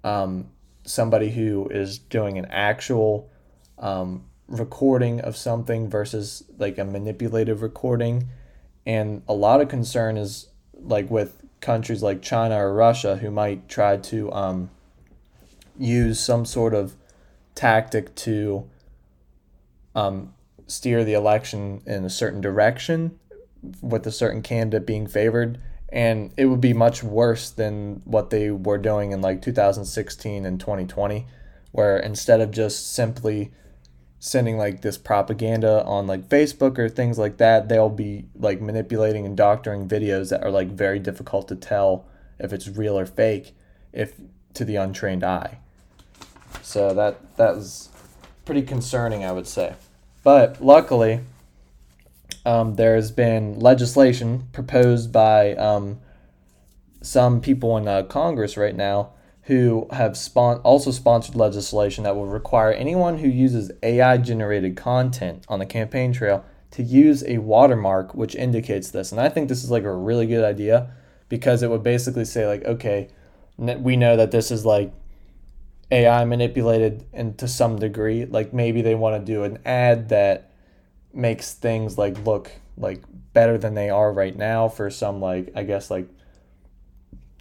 um, 0.03 0.49
somebody 0.87 1.29
who 1.31 1.67
is 1.69 1.97
doing 1.97 2.37
an 2.37 2.45
actual 2.45 3.29
um, 3.77 4.23
recording 4.47 5.19
of 5.21 5.35
something 5.35 5.89
versus 5.89 6.43
like 6.57 6.77
a 6.77 6.85
manipulated 6.85 7.59
recording 7.59 8.29
and 8.85 9.21
a 9.27 9.33
lot 9.33 9.59
of 9.59 9.67
concern 9.67 10.15
is 10.15 10.47
like 10.73 11.11
with 11.11 11.43
countries 11.59 12.01
like 12.01 12.21
China 12.21 12.57
or 12.57 12.73
Russia 12.73 13.17
who 13.17 13.29
might 13.29 13.67
try 13.67 13.97
to 13.97 14.31
um, 14.31 14.69
use 15.77 16.19
some 16.19 16.45
sort 16.45 16.73
of 16.73 16.95
tactic 17.53 18.15
to 18.15 18.69
um, 19.93 20.33
steer 20.67 21.03
the 21.03 21.13
election 21.13 21.81
in 21.85 22.05
a 22.05 22.09
certain 22.09 22.39
direction 22.39 23.19
with 23.81 24.07
a 24.07 24.11
certain 24.11 24.41
candidate 24.41 24.87
being 24.87 25.05
favored. 25.05 25.59
And 25.89 26.33
it 26.35 26.45
would 26.45 26.61
be 26.61 26.73
much 26.73 27.01
worse 27.01 27.49
than 27.49 28.01
what 28.03 28.29
they 28.29 28.51
were 28.51 28.77
doing 28.77 29.11
in 29.11 29.21
like 29.21 29.41
2016 29.41 30.45
and 30.45 30.59
2020, 30.59 31.25
where 31.71 31.97
instead 31.97 32.41
of 32.41 32.51
just 32.51 32.93
simply 32.93 33.51
sending 34.19 34.57
like 34.57 34.81
this 34.81 34.97
propaganda 34.97 35.83
on 35.85 36.07
like 36.07 36.27
Facebook 36.27 36.77
or 36.77 36.89
things 36.89 37.17
like 37.17 37.37
that, 37.37 37.69
they'll 37.69 37.89
be 37.89 38.25
like 38.35 38.59
manipulating 38.59 39.25
and 39.25 39.37
doctoring 39.37 39.87
videos 39.87 40.29
that 40.29 40.43
are 40.43 40.51
like 40.51 40.69
very 40.69 40.99
difficult 40.99 41.47
to 41.47 41.55
tell 41.55 42.05
if 42.39 42.51
it's 42.51 42.67
real 42.67 42.97
or 42.97 43.05
fake 43.05 43.55
if 43.93 44.13
to 44.53 44.65
the 44.65 44.75
untrained 44.75 45.23
eye. 45.23 45.59
So 46.61 46.93
that 46.93 47.37
that 47.37 47.55
was 47.55 47.89
pretty 48.45 48.63
concerning, 48.63 49.23
I 49.23 49.31
would 49.31 49.47
say. 49.47 49.75
But 50.23 50.63
luckily, 50.63 51.21
um, 52.47 52.75
there's 52.75 53.11
been 53.11 53.59
legislation 53.59 54.47
proposed 54.53 55.11
by 55.11 55.53
um, 55.55 55.99
some 57.01 57.41
people 57.41 57.75
in 57.75 57.89
uh, 57.89 58.03
Congress 58.03 58.55
right 58.55 58.75
now 58.75 59.11
who 59.43 59.85
have 59.91 60.15
spon- 60.15 60.61
also 60.61 60.91
sponsored 60.91 61.35
legislation 61.35 62.05
that 62.05 62.15
will 62.15 62.25
require 62.25 62.71
anyone 62.71 63.17
who 63.17 63.27
uses 63.27 63.69
AI 63.83 64.17
generated 64.17 64.77
content 64.77 65.43
on 65.49 65.59
the 65.59 65.65
campaign 65.65 66.13
trail 66.13 66.45
to 66.71 66.83
use 66.83 67.21
a 67.27 67.39
watermark 67.39 68.15
which 68.15 68.33
indicates 68.33 68.91
this. 68.91 69.11
And 69.11 69.19
I 69.19 69.27
think 69.27 69.49
this 69.49 69.61
is 69.61 69.69
like 69.69 69.83
a 69.83 69.93
really 69.93 70.25
good 70.25 70.45
idea 70.45 70.89
because 71.27 71.61
it 71.61 71.69
would 71.69 71.83
basically 71.83 72.23
say 72.23 72.47
like, 72.47 72.63
okay, 72.63 73.09
we 73.57 73.97
know 73.97 74.15
that 74.15 74.31
this 74.31 74.51
is 74.51 74.65
like 74.65 74.93
AI 75.91 76.23
manipulated 76.23 77.05
and 77.11 77.37
to 77.39 77.47
some 77.49 77.77
degree. 77.77 78.23
Like 78.23 78.53
maybe 78.53 78.81
they 78.81 78.95
want 78.95 79.19
to 79.19 79.33
do 79.33 79.43
an 79.43 79.59
ad 79.65 80.07
that 80.09 80.46
makes 81.17 81.53
things 81.53 81.97
like 81.97 82.25
look 82.25 82.51
like 82.77 83.03
better 83.33 83.57
than 83.57 83.73
they 83.73 83.89
are 83.89 84.13
right 84.13 84.35
now 84.35 84.67
for 84.67 84.89
some 84.89 85.19
like 85.19 85.51
I 85.55 85.63
guess 85.63 85.89
like 85.89 86.07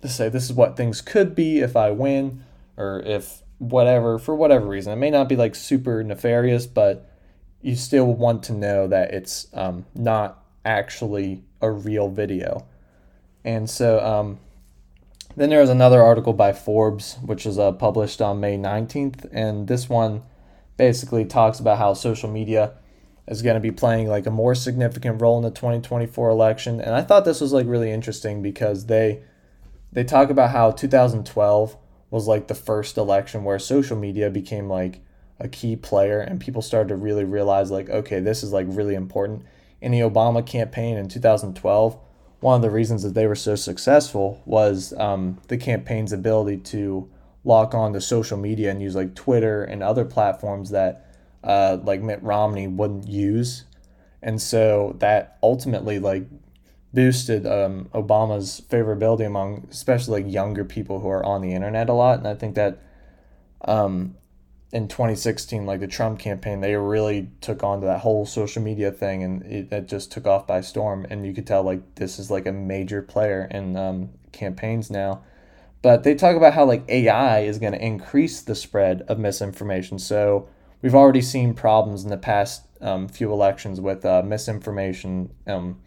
to 0.03 0.09
say 0.09 0.29
this 0.29 0.45
is 0.45 0.53
what 0.53 0.77
things 0.77 1.01
could 1.01 1.35
be 1.35 1.61
if 1.61 1.77
I 1.77 1.91
win 1.91 2.45
or 2.77 3.01
if 3.01 3.43
whatever 3.59 4.19
for 4.19 4.35
whatever 4.35 4.67
reason. 4.67 4.93
It 4.93 4.97
may 4.97 5.11
not 5.11 5.29
be 5.29 5.37
like 5.37 5.55
super 5.55 6.03
nefarious, 6.03 6.67
but 6.67 7.11
you 7.63 7.75
still 7.75 8.13
want 8.13 8.43
to 8.45 8.53
know 8.53 8.87
that 8.87 9.13
it's 9.13 9.49
um, 9.53 9.87
not 9.95 10.45
actually 10.65 11.43
a 11.61 11.71
real 11.71 12.09
video. 12.09 12.67
And 13.45 13.69
so 13.71 14.05
um, 14.05 14.39
then 15.37 15.51
there 15.51 15.61
was 15.61 15.71
another 15.71 16.03
article 16.03 16.33
by 16.33 16.53
Forbes, 16.53 17.17
which 17.23 17.45
was 17.45 17.59
uh, 17.59 17.73
published 17.73 18.21
on 18.21 18.41
May 18.41 18.57
19th. 18.57 19.29
And 19.33 19.69
this 19.69 19.89
one 19.89 20.23
basically 20.77 21.25
talks 21.25 21.59
about 21.59 21.79
how 21.79 21.95
social 21.95 22.31
media 22.31 22.75
is 23.29 23.43
going 23.43 23.55
to 23.55 23.61
be 23.61 23.73
playing 23.73 24.09
like 24.09 24.27
a 24.27 24.31
more 24.31 24.55
significant 24.55 25.21
role 25.21 25.37
in 25.37 25.43
the 25.43 25.51
2024 25.51 26.31
election. 26.31 26.81
And 26.81 26.95
I 26.95 27.03
thought 27.03 27.25
this 27.25 27.41
was 27.41 27.53
like 27.53 27.67
really 27.67 27.91
interesting 27.91 28.43
because 28.43 28.87
they 28.87 29.23
they 29.93 30.05
talk 30.05 30.31
about 30.31 30.51
how 30.51 30.71
2012 30.73 31.77
was 32.11 32.27
like 32.27 32.49
the 32.49 32.55
first 32.55 32.97
election 32.97 33.45
where 33.45 33.59
social 33.59 33.97
media 33.97 34.31
became 34.31 34.69
like 34.69 35.01
a 35.41 35.49
key 35.49 35.77
player 35.77 36.21
and 36.21 36.41
people 36.41 36.63
started 36.63 36.89
to 36.89 36.97
really 36.97 37.25
realize 37.25 37.71
like 37.71 37.91
okay, 37.91 38.21
this 38.21 38.43
is 38.43 38.53
like 38.53 38.67
really 38.69 38.95
important. 38.95 39.45
In 39.81 39.93
the 39.93 40.01
Obama 40.01 40.45
campaign 40.45 40.97
in 40.97 41.09
2012, 41.09 41.99
one 42.41 42.57
of 42.57 42.63
the 42.63 42.71
reasons 42.71 43.03
that 43.03 43.15
they 43.15 43.27
were 43.27 43.35
so 43.35 43.55
successful 43.55 44.43
was 44.45 44.93
um, 44.99 45.41
the 45.49 45.57
campaign's 45.57 46.13
ability 46.13 46.59
to 46.59 47.11
lock 47.45 47.75
on 47.75 47.93
to 47.93 48.01
social 48.01 48.37
media 48.37 48.71
and 48.71 48.83
use 48.83 48.95
like 48.95 49.15
Twitter 49.15 49.65
and 49.65 49.83
other 49.83 50.05
platforms 50.05 50.71
that 50.71 51.06
uh, 51.47 51.79
like 51.83 52.03
Mitt 52.03 52.23
Romney 52.23 52.67
wouldn't 52.67 53.09
use. 53.09 53.65
And 54.23 54.43
so 54.43 54.97
that 54.99 55.39
ultimately 55.43 55.99
like 55.99 56.27
boosted 56.93 57.47
um, 57.47 57.89
Obama's 57.95 58.63
favorability 58.69 59.27
among 59.27 59.69
especially 59.71 60.23
like 60.23 60.33
younger 60.33 60.65
people 60.65 61.01
who 61.01 61.09
are 61.09 61.25
on 61.25 61.41
the 61.43 61.53
internet 61.53 61.89
a 61.89 61.93
lot. 61.93 62.19
And 62.19 62.27
I 62.27 62.35
think 62.35 62.57
that 62.57 62.83
um, 63.63 64.17
in 64.73 64.89
2016, 64.89 65.65
like 65.65 65.81
the 65.81 65.87
Trump 65.87 66.19
campaign, 66.19 66.61
they 66.61 66.75
really 66.75 67.31
took 67.41 67.63
on 67.63 67.81
to 67.81 67.87
that 67.87 68.01
whole 68.01 68.27
social 68.27 68.63
media 68.63 68.91
thing, 68.91 69.23
and 69.23 69.43
it, 69.45 69.73
it 69.73 69.89
just 69.89 70.11
took 70.11 70.27
off 70.27 70.47
by 70.47 70.61
storm. 70.61 71.07
And 71.09 71.25
you 71.25 71.33
could 71.33 71.47
tell 71.47 71.63
like 71.63 71.95
this 71.95 72.19
is 72.19 72.31
like 72.31 72.47
a 72.47 72.53
major 72.53 73.03
player 73.03 73.47
in 73.51 73.77
um, 73.77 74.11
campaigns 74.33 74.91
now. 74.91 75.23
But 75.83 76.03
they 76.03 76.15
talk 76.15 76.37
about 76.37 76.55
how 76.55 76.65
like 76.65 76.85
AI 76.89 77.41
is 77.41 77.59
going 77.59 77.73
to 77.73 77.85
increase 77.85 78.41
the 78.41 78.55
spread 78.55 79.03
of 79.03 79.19
misinformation. 79.19 79.99
So 79.99 80.49
we've 80.87 80.95
already 80.95 81.21
seen 81.21 81.53
problems 81.53 82.05
in 82.05 82.11
the 82.11 82.17
past 82.17 82.63
um, 82.81 83.09
few 83.09 83.33
elections 83.33 83.81
with 83.81 84.05
uh, 84.05 84.23
misinformation 84.25 85.35
um, 85.49 85.81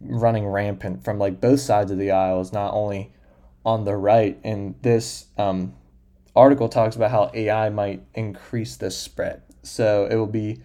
running 0.00 0.46
rampant 0.46 1.04
from 1.04 1.18
like 1.18 1.38
both 1.38 1.60
sides 1.60 1.90
of 1.90 1.98
the 1.98 2.10
aisles, 2.10 2.50
not 2.50 2.72
only 2.72 3.12
on 3.66 3.84
the 3.84 3.94
right. 3.94 4.40
And 4.42 4.74
this 4.80 5.26
um, 5.36 5.74
article 6.34 6.70
talks 6.70 6.96
about 6.96 7.10
how 7.10 7.30
AI 7.34 7.68
might 7.68 8.02
increase 8.14 8.74
this 8.76 8.96
spread. 8.96 9.42
So 9.64 10.08
it 10.10 10.16
will 10.16 10.26
be 10.26 10.62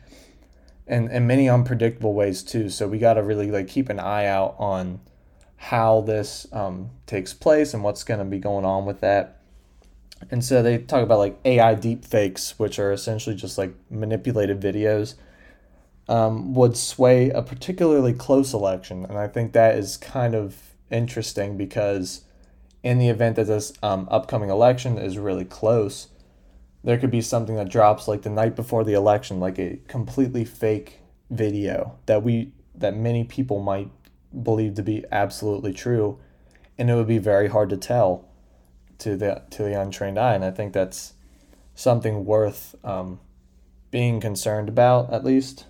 in, 0.88 1.12
in 1.12 1.28
many 1.28 1.50
unpredictable 1.50 2.14
ways 2.14 2.42
too. 2.42 2.70
So 2.70 2.88
we 2.88 3.00
got 3.00 3.16
to 3.16 3.22
really 3.22 3.52
like 3.52 3.68
keep 3.68 3.90
an 3.90 4.00
eye 4.00 4.28
out 4.28 4.56
on 4.60 5.02
how 5.58 6.00
this 6.00 6.48
um, 6.54 6.90
takes 7.06 7.34
place 7.34 7.74
and 7.74 7.84
what's 7.84 8.06
going 8.06 8.20
to 8.20 8.26
be 8.26 8.40
going 8.40 8.64
on 8.64 8.86
with 8.86 9.02
that. 9.02 9.42
And 10.32 10.44
so 10.44 10.62
they 10.62 10.78
talk 10.78 11.04
about 11.04 11.20
like 11.20 11.40
AI 11.46 11.76
deep 11.76 12.06
fakes, 12.06 12.58
which 12.58 12.80
are 12.80 12.92
essentially 12.92 13.36
just 13.36 13.58
like 13.58 13.74
manipulated 13.90 14.60
videos, 14.60 15.16
um, 16.08 16.54
would 16.54 16.78
sway 16.78 17.30
a 17.30 17.42
particularly 17.42 18.14
close 18.14 18.54
election. 18.54 19.06
And 19.06 19.18
I 19.18 19.28
think 19.28 19.54
that 19.54 19.76
is 19.76 19.98
kind 19.98 20.36
of 20.36 20.58
interesting 20.92 21.58
because 21.58 22.22
in 22.84 23.00
the 23.00 23.10
event 23.10 23.38
that 23.38 23.48
this 23.48 23.74
um, 23.82 24.08
upcoming 24.12 24.50
election 24.50 24.98
is 24.98 25.18
really 25.18 25.46
close, 25.46 26.10
there 26.84 26.98
could 26.98 27.12
be 27.12 27.22
something 27.22 27.56
that 27.56 27.70
drops 27.70 28.08
like 28.08 28.24
the 28.24 28.30
night 28.30 28.56
before 28.56 28.84
the 28.84 28.94
election, 28.94 29.40
like 29.40 29.58
a 29.58 29.80
completely 29.88 30.44
fake 30.44 31.00
video 31.30 31.98
that 32.06 32.24
we 32.24 32.52
that 32.76 32.96
many 32.96 33.24
people 33.24 33.62
might 33.62 33.90
believe 34.44 34.74
to 34.76 34.84
be 34.84 35.06
absolutely 35.12 35.72
true, 35.74 36.20
and 36.78 36.90
it 36.90 36.96
would 36.96 37.08
be 37.08 37.20
very 37.20 37.48
hard 37.48 37.70
to 37.70 37.78
tell 37.78 38.28
to 39.04 39.18
the 39.18 39.42
to 39.52 39.64
the 39.64 39.80
untrained 39.80 40.18
eye. 40.18 40.34
And 40.34 40.46
I 40.46 40.52
think 40.52 40.74
that's 40.74 41.14
something 41.76 42.26
worth 42.26 42.76
um, 42.84 43.20
being 43.92 44.20
concerned 44.20 44.70
about, 44.70 45.12
at 45.12 45.24
least. 45.24 45.66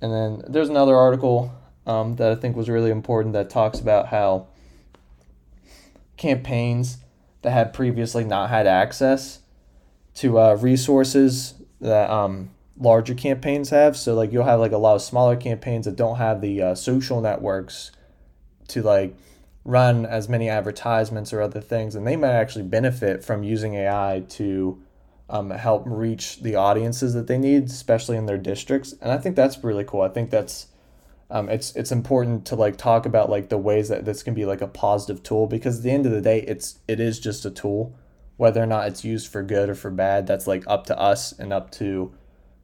And 0.00 0.12
then 0.12 0.42
there's 0.48 0.68
another 0.68 0.96
article 0.96 1.52
um, 1.86 2.16
that 2.16 2.30
I 2.30 2.34
think 2.34 2.56
was 2.56 2.68
really 2.68 2.90
important 2.90 3.32
that 3.34 3.48
talks 3.48 3.78
about 3.80 4.08
how 4.08 4.48
campaigns 6.16 6.98
that 7.42 7.52
had 7.52 7.72
previously 7.72 8.24
not 8.24 8.50
had 8.50 8.66
access 8.66 9.40
to 10.14 10.38
uh, 10.38 10.54
resources 10.54 11.54
that 11.80 12.10
um, 12.10 12.50
larger 12.78 13.14
campaigns 13.14 13.70
have. 13.70 13.96
So 13.96 14.14
like 14.14 14.32
you'll 14.32 14.44
have 14.44 14.60
like 14.60 14.72
a 14.72 14.78
lot 14.78 14.96
of 14.96 15.02
smaller 15.02 15.36
campaigns 15.36 15.84
that 15.84 15.96
don't 15.96 16.16
have 16.16 16.40
the 16.40 16.62
uh, 16.62 16.74
social 16.74 17.20
networks 17.20 17.92
to 18.68 18.82
like 18.82 19.16
run 19.66 20.06
as 20.06 20.28
many 20.28 20.48
advertisements 20.48 21.32
or 21.32 21.42
other 21.42 21.60
things, 21.60 21.94
and 21.94 22.06
they 22.06 22.16
might 22.16 22.32
actually 22.32 22.64
benefit 22.64 23.24
from 23.24 23.42
using 23.42 23.74
AI 23.74 24.24
to 24.28 24.80
um, 25.28 25.50
help 25.50 25.82
reach 25.84 26.40
the 26.42 26.54
audiences 26.54 27.12
that 27.14 27.26
they 27.26 27.36
need, 27.36 27.64
especially 27.64 28.16
in 28.16 28.26
their 28.26 28.38
districts. 28.38 28.94
And 29.02 29.10
I 29.10 29.18
think 29.18 29.34
that's 29.34 29.62
really 29.64 29.82
cool. 29.82 30.02
I 30.02 30.08
think 30.08 30.30
that's 30.30 30.68
um, 31.30 31.48
it's 31.48 31.74
it's 31.74 31.90
important 31.90 32.46
to 32.46 32.56
like 32.56 32.76
talk 32.76 33.04
about 33.04 33.28
like 33.28 33.48
the 33.48 33.58
ways 33.58 33.88
that 33.88 34.04
this 34.04 34.22
can 34.22 34.34
be 34.34 34.44
like 34.44 34.60
a 34.60 34.68
positive 34.68 35.24
tool 35.24 35.48
because 35.48 35.78
at 35.78 35.82
the 35.82 35.90
end 35.90 36.06
of 36.06 36.12
the 36.12 36.20
day 36.20 36.42
it's 36.42 36.78
it 36.86 37.00
is 37.00 37.18
just 37.18 37.44
a 37.44 37.50
tool 37.50 37.98
whether 38.36 38.62
or 38.62 38.66
not 38.66 38.86
it's 38.86 39.04
used 39.04 39.26
for 39.32 39.42
good 39.42 39.68
or 39.68 39.74
for 39.74 39.90
bad 39.90 40.26
that's 40.26 40.46
like 40.46 40.62
up 40.68 40.86
to 40.86 40.96
us 40.96 41.32
and 41.32 41.52
up 41.52 41.72
to 41.72 42.14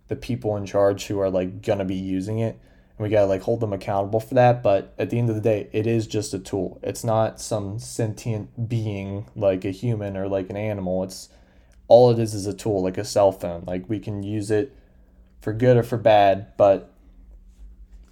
the 0.07 0.15
people 0.15 0.57
in 0.57 0.65
charge 0.65 1.07
who 1.07 1.19
are 1.19 1.31
like 1.31 1.61
gonna 1.61 1.85
be 1.85 1.97
using 1.97 2.39
it 2.39 2.57
we 3.03 3.09
gotta 3.09 3.27
like 3.27 3.43
hold 3.43 3.61
them 3.61 3.73
accountable 3.73 4.21
for 4.21 4.35
that 4.35 4.63
but 4.63 4.95
at 4.99 5.11
the 5.11 5.19
end 5.19 5.29
of 5.29 5.35
the 5.35 5.41
day 5.41 5.69
it 5.73 5.87
is 5.87 6.07
just 6.07 6.35
a 6.35 6.39
tool. 6.39 6.79
It's 6.83 7.05
not 7.05 7.41
some 7.41 7.79
sentient 7.79 8.69
being 8.69 9.27
like 9.35 9.65
a 9.65 9.71
human 9.71 10.17
or 10.17 10.29
like 10.29 10.51
an 10.51 10.57
animal. 10.57 11.03
It's 11.05 11.29
all 11.89 12.11
it 12.11 12.19
is 12.19 12.35
is 12.35 12.47
a 12.47 12.55
tool 12.55 12.83
like 12.83 12.99
a 12.99 13.05
cell 13.05 13.33
phone. 13.33 13.65
Like 13.67 13.89
we 13.89 13.99
can 13.99 14.23
use 14.23 14.51
it 14.51 14.75
for 15.41 15.53
good 15.53 15.77
or 15.77 15.83
for 15.83 15.99
bad 15.99 16.57
but 16.57 16.91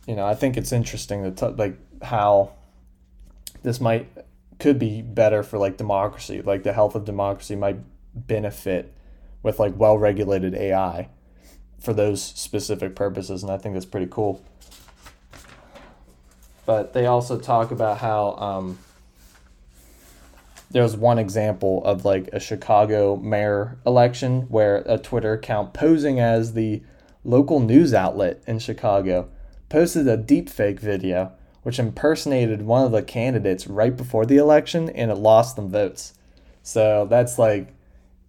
you 0.06 0.16
know, 0.16 0.26
I 0.26 0.34
think 0.34 0.56
it's 0.56 0.72
interesting 0.72 1.22
that 1.22 1.36
t- 1.36 1.46
like 1.46 1.78
how 2.02 2.52
this 3.62 3.80
might 3.80 4.08
could 4.58 4.78
be 4.78 5.02
better 5.02 5.42
for 5.42 5.58
like 5.58 5.76
democracy, 5.76 6.42
like 6.42 6.62
the 6.62 6.72
health 6.72 6.94
of 6.94 7.04
democracy 7.04 7.56
might 7.56 7.78
benefit 8.14 8.94
with 9.42 9.58
like 9.58 9.74
well 9.76 9.96
regulated 9.96 10.54
AI 10.54 11.08
for 11.80 11.92
those 11.92 12.22
specific 12.22 12.94
purposes, 12.94 13.42
and 13.42 13.50
I 13.50 13.58
think 13.58 13.74
that's 13.74 13.86
pretty 13.86 14.08
cool. 14.10 14.42
But 16.66 16.92
they 16.92 17.06
also 17.06 17.38
talk 17.38 17.70
about 17.70 17.98
how 17.98 18.36
um, 18.36 18.78
there 20.70 20.82
was 20.82 20.96
one 20.96 21.18
example 21.18 21.82
of 21.84 22.04
like 22.04 22.28
a 22.32 22.38
Chicago 22.38 23.16
mayor 23.16 23.78
election 23.84 24.42
where 24.42 24.84
a 24.86 24.98
Twitter 24.98 25.32
account 25.32 25.72
posing 25.72 26.20
as 26.20 26.52
the 26.52 26.82
local 27.24 27.60
news 27.60 27.92
outlet 27.92 28.42
in 28.46 28.58
Chicago 28.58 29.28
posted 29.68 30.06
a 30.06 30.16
deepfake 30.16 30.78
video 30.78 31.32
which 31.62 31.78
impersonated 31.78 32.62
one 32.62 32.84
of 32.84 32.92
the 32.92 33.02
candidates 33.02 33.66
right 33.66 33.96
before 33.96 34.24
the 34.24 34.36
election 34.36 34.88
and 34.90 35.10
it 35.10 35.16
lost 35.16 35.56
them 35.56 35.70
votes. 35.70 36.14
So 36.62 37.06
that's 37.08 37.38
like, 37.38 37.74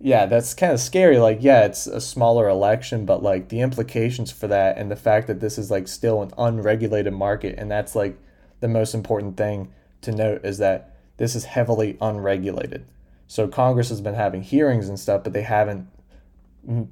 yeah, 0.01 0.25
that's 0.25 0.53
kind 0.53 0.73
of 0.73 0.79
scary. 0.79 1.17
Like, 1.19 1.39
yeah, 1.41 1.65
it's 1.65 1.87
a 1.87 2.01
smaller 2.01 2.49
election, 2.49 3.05
but 3.05 3.21
like 3.21 3.49
the 3.49 3.61
implications 3.61 4.31
for 4.31 4.47
that 4.47 4.77
and 4.77 4.89
the 4.89 4.95
fact 4.95 5.27
that 5.27 5.39
this 5.39 5.57
is 5.57 5.69
like 5.69 5.87
still 5.87 6.21
an 6.21 6.31
unregulated 6.37 7.13
market, 7.13 7.55
and 7.57 7.69
that's 7.69 7.95
like 7.95 8.17
the 8.59 8.67
most 8.67 8.93
important 8.93 9.37
thing 9.37 9.71
to 10.01 10.11
note 10.11 10.43
is 10.43 10.57
that 10.57 10.95
this 11.17 11.35
is 11.35 11.45
heavily 11.45 11.97
unregulated. 12.01 12.85
So 13.27 13.47
Congress 13.47 13.89
has 13.89 14.01
been 14.01 14.15
having 14.15 14.41
hearings 14.41 14.89
and 14.89 14.99
stuff, 14.99 15.23
but 15.23 15.33
they 15.33 15.43
haven't 15.43 15.87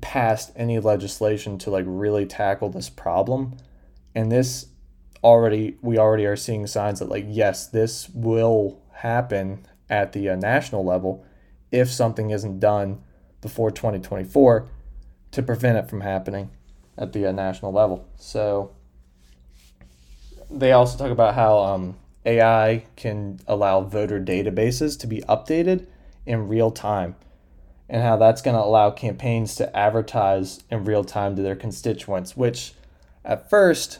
passed 0.01 0.51
any 0.55 0.79
legislation 0.79 1.57
to 1.59 1.69
like 1.69 1.85
really 1.87 2.25
tackle 2.25 2.69
this 2.69 2.89
problem 2.89 3.55
and 4.15 4.31
this 4.31 4.67
already 5.23 5.77
we 5.81 5.97
already 5.97 6.25
are 6.25 6.35
seeing 6.35 6.65
signs 6.65 6.99
that 6.99 7.09
like 7.09 7.25
yes 7.27 7.67
this 7.67 8.09
will 8.09 8.81
happen 8.93 9.63
at 9.89 10.13
the 10.13 10.29
uh, 10.29 10.35
national 10.35 10.83
level 10.83 11.23
if 11.71 11.89
something 11.89 12.31
isn't 12.31 12.59
done 12.59 13.01
before 13.41 13.71
2024 13.71 14.67
to 15.31 15.43
prevent 15.43 15.77
it 15.77 15.89
from 15.89 16.01
happening 16.01 16.49
at 16.97 17.13
the 17.13 17.25
uh, 17.25 17.31
national 17.31 17.71
level. 17.71 18.07
So 18.17 18.71
they 20.49 20.71
also 20.71 20.97
talk 20.97 21.11
about 21.11 21.35
how 21.35 21.59
um, 21.59 21.97
AI 22.25 22.85
can 22.95 23.39
allow 23.47 23.81
voter 23.81 24.19
databases 24.19 24.99
to 24.99 25.07
be 25.07 25.21
updated 25.21 25.87
in 26.25 26.47
real 26.47 26.71
time, 26.71 27.15
and 27.87 28.03
how 28.03 28.17
that's 28.17 28.41
going 28.41 28.55
to 28.55 28.63
allow 28.63 28.91
campaigns 28.91 29.55
to 29.55 29.77
advertise 29.77 30.63
in 30.69 30.83
real 30.83 31.03
time 31.03 31.35
to 31.35 31.41
their 31.41 31.55
constituents, 31.55 32.35
which 32.35 32.73
at 33.23 33.49
first 33.49 33.99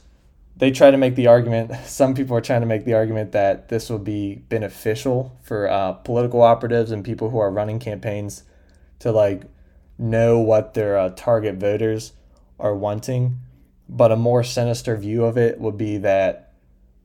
they 0.60 0.72
try 0.72 0.92
to 0.92 0.98
make 0.98 1.16
the 1.16 1.28
argument, 1.28 1.72
some 1.86 2.13
people 2.13 2.38
are 2.38 2.42
trying 2.42 2.62
to 2.62 2.68
make 2.68 2.86
the 2.86 2.94
argument 2.94 3.32
that 3.32 3.70
this 3.70 3.89
will 3.89 4.00
be 4.00 4.36
beneficial 4.36 5.38
for 5.42 5.70
uh, 5.70 5.94
political 5.94 6.42
operatives 6.42 6.92
and 6.92 7.04
people 7.04 7.30
who 7.30 7.39
are 7.39 7.51
running 7.51 7.80
campaigns 7.80 8.44
to 9.00 9.12
like 9.12 9.44
know 9.98 10.39
what 10.39 10.74
their 10.74 10.98
uh, 10.98 11.10
target 11.10 11.56
voters 11.56 12.13
are 12.60 12.75
wanting. 12.75 13.39
But 13.88 14.12
a 14.12 14.16
more 14.16 14.44
sinister 14.44 14.96
view 14.96 15.25
of 15.25 15.38
it 15.38 15.60
would 15.60 15.78
be 15.78 15.98
that 15.98 16.54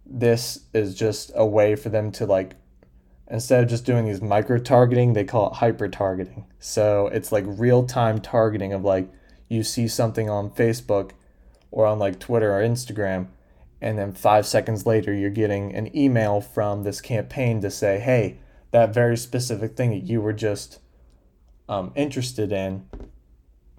this 0.04 0.60
is 0.74 0.94
just 0.94 1.32
a 1.34 1.46
way 1.46 1.76
for 1.76 1.88
them 1.88 2.12
to 2.12 2.26
like 2.26 2.56
instead 3.30 3.62
of 3.62 3.70
just 3.70 3.86
doing 3.86 4.04
these 4.04 4.20
micro 4.20 4.58
targeting, 4.58 5.12
they 5.12 5.24
call 5.24 5.48
it 5.48 5.54
hyper 5.54 5.88
targeting. 5.88 6.44
So 6.58 7.06
it's 7.08 7.32
like 7.32 7.44
real 7.46 7.86
time 7.86 8.20
targeting 8.20 8.72
of 8.72 8.84
like 8.84 9.10
you 9.48 9.62
see 9.62 9.88
something 9.88 10.28
on 10.28 10.50
Facebook 10.50 11.12
or 11.70 11.86
on 11.86 11.98
like 11.98 12.20
Twitter 12.20 12.52
or 12.52 12.62
Instagram, 12.62 13.28
and 13.84 13.98
then 13.98 14.12
five 14.12 14.46
seconds 14.46 14.86
later 14.86 15.12
you're 15.12 15.28
getting 15.28 15.74
an 15.74 15.94
email 15.94 16.40
from 16.40 16.84
this 16.84 17.02
campaign 17.02 17.60
to 17.60 17.70
say, 17.70 18.00
hey, 18.00 18.38
that 18.70 18.94
very 18.94 19.14
specific 19.14 19.76
thing 19.76 19.90
that 19.90 20.04
you 20.04 20.22
were 20.22 20.32
just 20.32 20.78
um, 21.68 21.92
interested 21.94 22.50
in, 22.50 22.88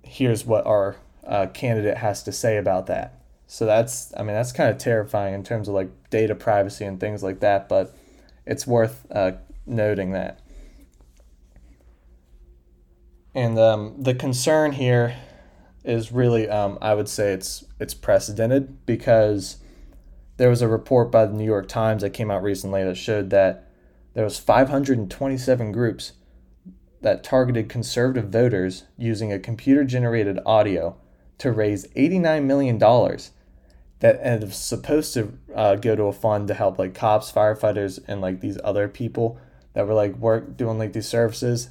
here's 0.03 0.45
what 0.45 0.63
our 0.67 0.97
uh, 1.25 1.47
candidate 1.47 1.97
has 1.97 2.21
to 2.21 2.31
say 2.31 2.57
about 2.57 2.85
that. 2.85 3.19
So 3.47 3.65
that's, 3.65 4.13
I 4.15 4.19
mean, 4.21 4.35
that's 4.35 4.51
kind 4.51 4.69
of 4.69 4.77
terrifying 4.77 5.33
in 5.33 5.43
terms 5.43 5.67
of 5.67 5.73
like 5.73 5.89
data 6.11 6.35
privacy 6.35 6.85
and 6.85 6.99
things 6.99 7.23
like 7.23 7.39
that, 7.39 7.67
but 7.67 7.95
it's 8.45 8.67
worth 8.67 9.07
uh, 9.09 9.31
noting 9.65 10.11
that. 10.11 10.39
And 13.33 13.57
um, 13.57 13.95
the 13.97 14.13
concern 14.13 14.73
here 14.73 15.17
is 15.83 16.11
really, 16.11 16.47
um, 16.47 16.77
I 16.79 16.93
would 16.93 17.09
say 17.09 17.33
it's 17.33 17.65
it's 17.79 17.95
precedented 17.95 18.85
because 18.85 19.57
there 20.37 20.49
was 20.49 20.61
a 20.61 20.67
report 20.67 21.11
by 21.11 21.25
the 21.25 21.33
New 21.33 21.45
York 21.45 21.67
Times 21.67 22.01
that 22.01 22.11
came 22.11 22.29
out 22.29 22.43
recently 22.43 22.83
that 22.83 22.97
showed 22.97 23.29
that 23.29 23.69
there 24.13 24.23
was 24.23 24.37
527 24.37 25.71
groups 25.71 26.13
that 27.01 27.23
targeted 27.23 27.69
conservative 27.69 28.29
voters 28.29 28.85
using 28.97 29.31
a 29.31 29.39
computer 29.39 29.83
generated 29.83 30.39
audio 30.45 30.97
to 31.37 31.51
raise 31.51 31.87
$89 31.89 32.43
million 32.45 32.79
that 33.99 34.43
is 34.43 34.55
supposed 34.55 35.13
to 35.13 35.37
uh, 35.53 35.75
go 35.75 35.95
to 35.95 36.03
a 36.03 36.13
fund 36.13 36.47
to 36.47 36.53
help 36.53 36.79
like 36.79 36.93
cops, 36.93 37.31
firefighters, 37.31 37.99
and 38.07 38.21
like 38.21 38.41
these 38.41 38.57
other 38.63 38.87
people 38.87 39.39
that 39.73 39.87
were 39.87 39.93
like 39.93 40.15
work 40.17 40.57
doing 40.57 40.77
like 40.77 40.93
these 40.93 41.07
services 41.07 41.69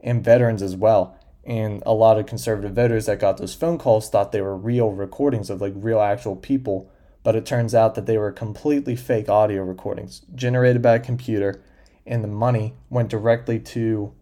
and 0.00 0.24
veterans 0.24 0.62
as 0.62 0.76
well. 0.76 1.18
And 1.44 1.82
a 1.86 1.94
lot 1.94 2.18
of 2.18 2.26
conservative 2.26 2.72
voters 2.72 3.06
that 3.06 3.20
got 3.20 3.38
those 3.38 3.54
phone 3.54 3.78
calls 3.78 4.08
thought 4.08 4.32
they 4.32 4.40
were 4.40 4.56
real 4.56 4.90
recordings 4.90 5.48
of 5.48 5.60
like 5.60 5.72
real 5.76 6.00
actual 6.00 6.36
people, 6.36 6.90
but 7.26 7.34
it 7.34 7.44
turns 7.44 7.74
out 7.74 7.96
that 7.96 8.06
they 8.06 8.16
were 8.16 8.30
completely 8.30 8.94
fake 8.94 9.28
audio 9.28 9.64
recordings 9.64 10.22
generated 10.36 10.80
by 10.80 10.94
a 10.94 11.00
computer, 11.00 11.60
and 12.06 12.22
the 12.22 12.28
money 12.28 12.72
went 12.88 13.08
directly 13.08 13.58
to 13.58 14.12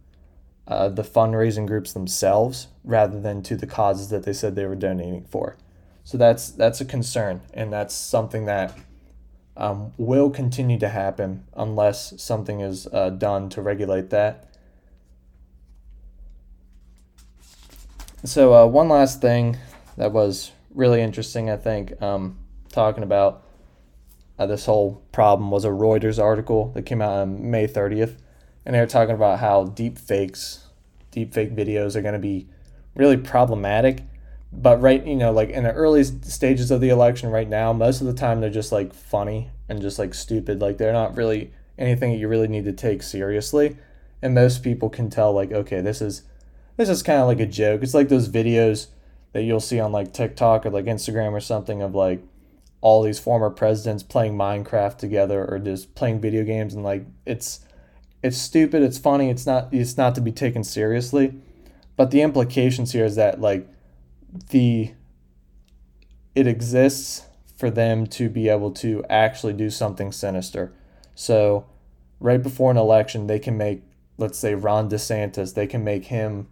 uh, 0.66 0.88
the 0.88 1.02
fundraising 1.02 1.66
groups 1.66 1.92
themselves 1.92 2.68
rather 2.82 3.20
than 3.20 3.42
to 3.42 3.56
the 3.56 3.66
causes 3.66 4.08
that 4.08 4.22
they 4.22 4.32
said 4.32 4.56
they 4.56 4.64
were 4.64 4.74
donating 4.74 5.22
for. 5.26 5.54
So 6.02 6.16
that's 6.16 6.50
that's 6.50 6.80
a 6.80 6.84
concern, 6.86 7.42
and 7.52 7.70
that's 7.70 7.94
something 7.94 8.46
that 8.46 8.74
um, 9.54 9.92
will 9.98 10.30
continue 10.30 10.78
to 10.78 10.88
happen 10.88 11.44
unless 11.54 12.18
something 12.22 12.60
is 12.60 12.86
uh, 12.86 13.10
done 13.10 13.50
to 13.50 13.60
regulate 13.60 14.08
that. 14.08 14.48
So 18.24 18.54
uh, 18.54 18.66
one 18.66 18.88
last 18.88 19.20
thing 19.20 19.58
that 19.98 20.12
was 20.12 20.52
really 20.74 21.02
interesting, 21.02 21.50
I 21.50 21.58
think, 21.58 22.00
um, 22.00 22.38
talking 22.74 23.04
about 23.04 23.44
uh, 24.38 24.46
this 24.46 24.66
whole 24.66 25.02
problem 25.12 25.50
was 25.50 25.64
a 25.64 25.68
Reuters 25.68 26.22
article 26.22 26.72
that 26.74 26.82
came 26.82 27.00
out 27.00 27.12
on 27.12 27.50
May 27.50 27.68
30th, 27.68 28.16
and 28.66 28.74
they 28.74 28.80
were 28.80 28.86
talking 28.86 29.14
about 29.14 29.38
how 29.38 29.64
deep 29.64 29.96
fakes, 29.96 30.66
deep 31.10 31.32
fake 31.32 31.54
videos 31.54 31.94
are 31.94 32.02
going 32.02 32.14
to 32.14 32.20
be 32.20 32.48
really 32.94 33.16
problematic. 33.16 34.02
But 34.52 34.80
right 34.80 35.04
you 35.04 35.16
know 35.16 35.32
like 35.32 35.50
in 35.50 35.64
the 35.64 35.72
early 35.72 36.04
stages 36.04 36.70
of 36.70 36.80
the 36.80 36.88
election 36.88 37.28
right 37.30 37.48
now 37.48 37.72
most 37.72 38.00
of 38.00 38.06
the 38.06 38.14
time 38.14 38.40
they're 38.40 38.50
just 38.50 38.70
like 38.70 38.94
funny 38.94 39.50
and 39.68 39.82
just 39.82 39.98
like 39.98 40.14
stupid. 40.14 40.60
Like 40.60 40.78
they're 40.78 40.92
not 40.92 41.16
really 41.16 41.52
anything 41.76 42.12
that 42.12 42.18
you 42.18 42.28
really 42.28 42.46
need 42.46 42.64
to 42.66 42.72
take 42.72 43.02
seriously. 43.02 43.76
And 44.22 44.32
most 44.32 44.62
people 44.62 44.88
can 44.90 45.10
tell 45.10 45.32
like 45.32 45.50
okay 45.50 45.80
this 45.80 46.00
is 46.00 46.22
this 46.76 46.88
is 46.88 47.02
kind 47.02 47.20
of 47.20 47.26
like 47.26 47.40
a 47.40 47.46
joke. 47.46 47.82
It's 47.82 47.94
like 47.94 48.08
those 48.08 48.28
videos 48.28 48.88
that 49.32 49.42
you'll 49.42 49.58
see 49.58 49.80
on 49.80 49.90
like 49.90 50.12
tiktok 50.12 50.64
or 50.64 50.70
like 50.70 50.84
instagram 50.84 51.32
or 51.32 51.40
something 51.40 51.82
of 51.82 51.94
like 51.94 52.22
all 52.84 53.02
these 53.02 53.18
former 53.18 53.48
presidents 53.48 54.02
playing 54.02 54.36
minecraft 54.36 54.98
together 54.98 55.44
or 55.44 55.58
just 55.58 55.94
playing 55.94 56.20
video 56.20 56.44
games 56.44 56.74
and 56.74 56.84
like 56.84 57.06
it's 57.24 57.60
it's 58.22 58.36
stupid 58.36 58.82
it's 58.82 58.98
funny 58.98 59.30
it's 59.30 59.46
not 59.46 59.72
it's 59.72 59.96
not 59.96 60.14
to 60.14 60.20
be 60.20 60.30
taken 60.30 60.62
seriously 60.62 61.34
but 61.96 62.10
the 62.10 62.20
implications 62.20 62.92
here 62.92 63.06
is 63.06 63.16
that 63.16 63.40
like 63.40 63.66
the 64.50 64.92
it 66.34 66.46
exists 66.46 67.26
for 67.56 67.70
them 67.70 68.06
to 68.06 68.28
be 68.28 68.48
able 68.48 68.70
to 68.72 69.04
actually 69.08 69.52
do 69.52 69.70
something 69.70 70.10
sinister. 70.10 70.72
So, 71.14 71.66
right 72.18 72.42
before 72.42 72.70
an 72.70 72.76
election, 72.76 73.26
they 73.26 73.38
can 73.38 73.56
make, 73.56 73.82
let's 74.18 74.38
say, 74.38 74.54
Ron 74.54 74.90
DeSantis, 74.90 75.54
they 75.54 75.66
can 75.66 75.84
make 75.84 76.06
him 76.06 76.48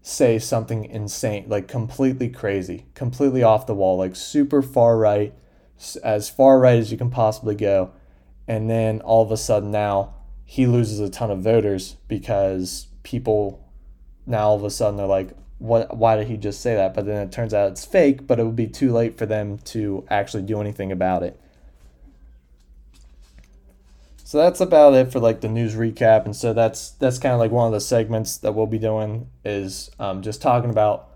say 0.00 0.38
something 0.38 0.84
insane, 0.84 1.46
like 1.48 1.68
completely 1.68 2.28
crazy, 2.28 2.86
completely 2.94 3.42
off 3.42 3.66
the 3.66 3.74
wall, 3.74 3.98
like 3.98 4.16
super 4.16 4.62
far 4.62 4.96
right, 4.96 5.34
as 6.02 6.28
far 6.28 6.58
right 6.58 6.78
as 6.78 6.90
you 6.90 6.98
can 6.98 7.10
possibly 7.10 7.54
go. 7.54 7.92
And 8.48 8.68
then 8.68 9.00
all 9.00 9.22
of 9.22 9.30
a 9.30 9.36
sudden 9.36 9.70
now 9.70 10.14
he 10.44 10.66
loses 10.66 11.00
a 11.00 11.08
ton 11.08 11.30
of 11.30 11.40
voters 11.40 11.96
because 12.08 12.88
people 13.02 13.66
now 14.26 14.48
all 14.48 14.56
of 14.56 14.64
a 14.64 14.70
sudden 14.70 14.96
they're 14.96 15.06
like, 15.06 15.30
what 15.58 15.96
why 15.96 16.16
did 16.16 16.26
he 16.26 16.36
just 16.36 16.60
say 16.60 16.74
that? 16.74 16.92
But 16.92 17.06
then 17.06 17.26
it 17.26 17.32
turns 17.32 17.54
out 17.54 17.70
it's 17.70 17.84
fake, 17.84 18.26
but 18.26 18.40
it 18.40 18.44
would 18.44 18.56
be 18.56 18.66
too 18.66 18.92
late 18.92 19.16
for 19.16 19.26
them 19.26 19.58
to 19.58 20.04
actually 20.10 20.42
do 20.42 20.60
anything 20.60 20.90
about 20.90 21.22
it. 21.22 21.38
So 24.24 24.38
that's 24.38 24.60
about 24.60 24.94
it 24.94 25.12
for 25.12 25.20
like 25.20 25.40
the 25.40 25.48
news 25.48 25.74
recap, 25.74 26.24
and 26.24 26.34
so 26.34 26.52
that's 26.52 26.90
that's 26.92 27.18
kind 27.18 27.34
of 27.34 27.38
like 27.38 27.50
one 27.50 27.66
of 27.66 27.72
the 27.72 27.80
segments 27.80 28.38
that 28.38 28.52
we'll 28.54 28.66
be 28.66 28.78
doing 28.78 29.28
is 29.44 29.90
um, 29.98 30.22
just 30.22 30.42
talking 30.42 30.70
about 30.70 31.08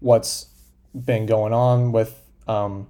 what's 0.00 0.46
been 0.94 1.24
going 1.24 1.52
on 1.52 1.92
with 1.92 2.20
um, 2.46 2.88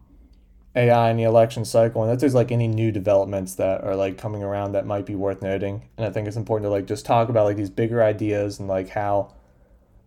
AI 0.77 1.11
in 1.11 1.17
the 1.17 1.23
election 1.23 1.65
cycle, 1.65 2.03
and 2.03 2.13
if 2.13 2.19
there's 2.19 2.35
like 2.35 2.51
any 2.51 2.67
new 2.67 2.91
developments 2.91 3.55
that 3.55 3.85
are 3.85 3.95
like 3.95 4.19
coming 4.19 4.43
around 4.43 4.73
that 4.73 4.87
might 4.87 5.07
be 5.07 5.15
worth 5.15 5.41
noting. 5.41 5.89
And 5.97 6.07
I 6.07 6.11
think 6.11 6.27
it's 6.27 6.37
important 6.37 6.67
to 6.67 6.71
like 6.71 6.87
just 6.87 7.07
talk 7.07 7.29
about 7.29 7.45
like 7.45 7.57
these 7.57 7.71
bigger 7.71 8.03
ideas 8.03 8.59
and 8.59 8.69
like 8.69 8.89
how 8.89 9.33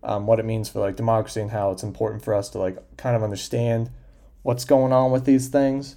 um, 0.03 0.27
what 0.27 0.39
it 0.39 0.45
means 0.45 0.67
for 0.69 0.79
like 0.79 0.95
democracy 0.95 1.41
and 1.41 1.51
how 1.51 1.71
it's 1.71 1.83
important 1.83 2.23
for 2.23 2.33
us 2.33 2.49
to 2.49 2.57
like 2.57 2.77
kind 2.97 3.15
of 3.15 3.23
understand 3.23 3.89
what's 4.43 4.65
going 4.65 4.91
on 4.91 5.11
with 5.11 5.25
these 5.25 5.47
things. 5.47 5.95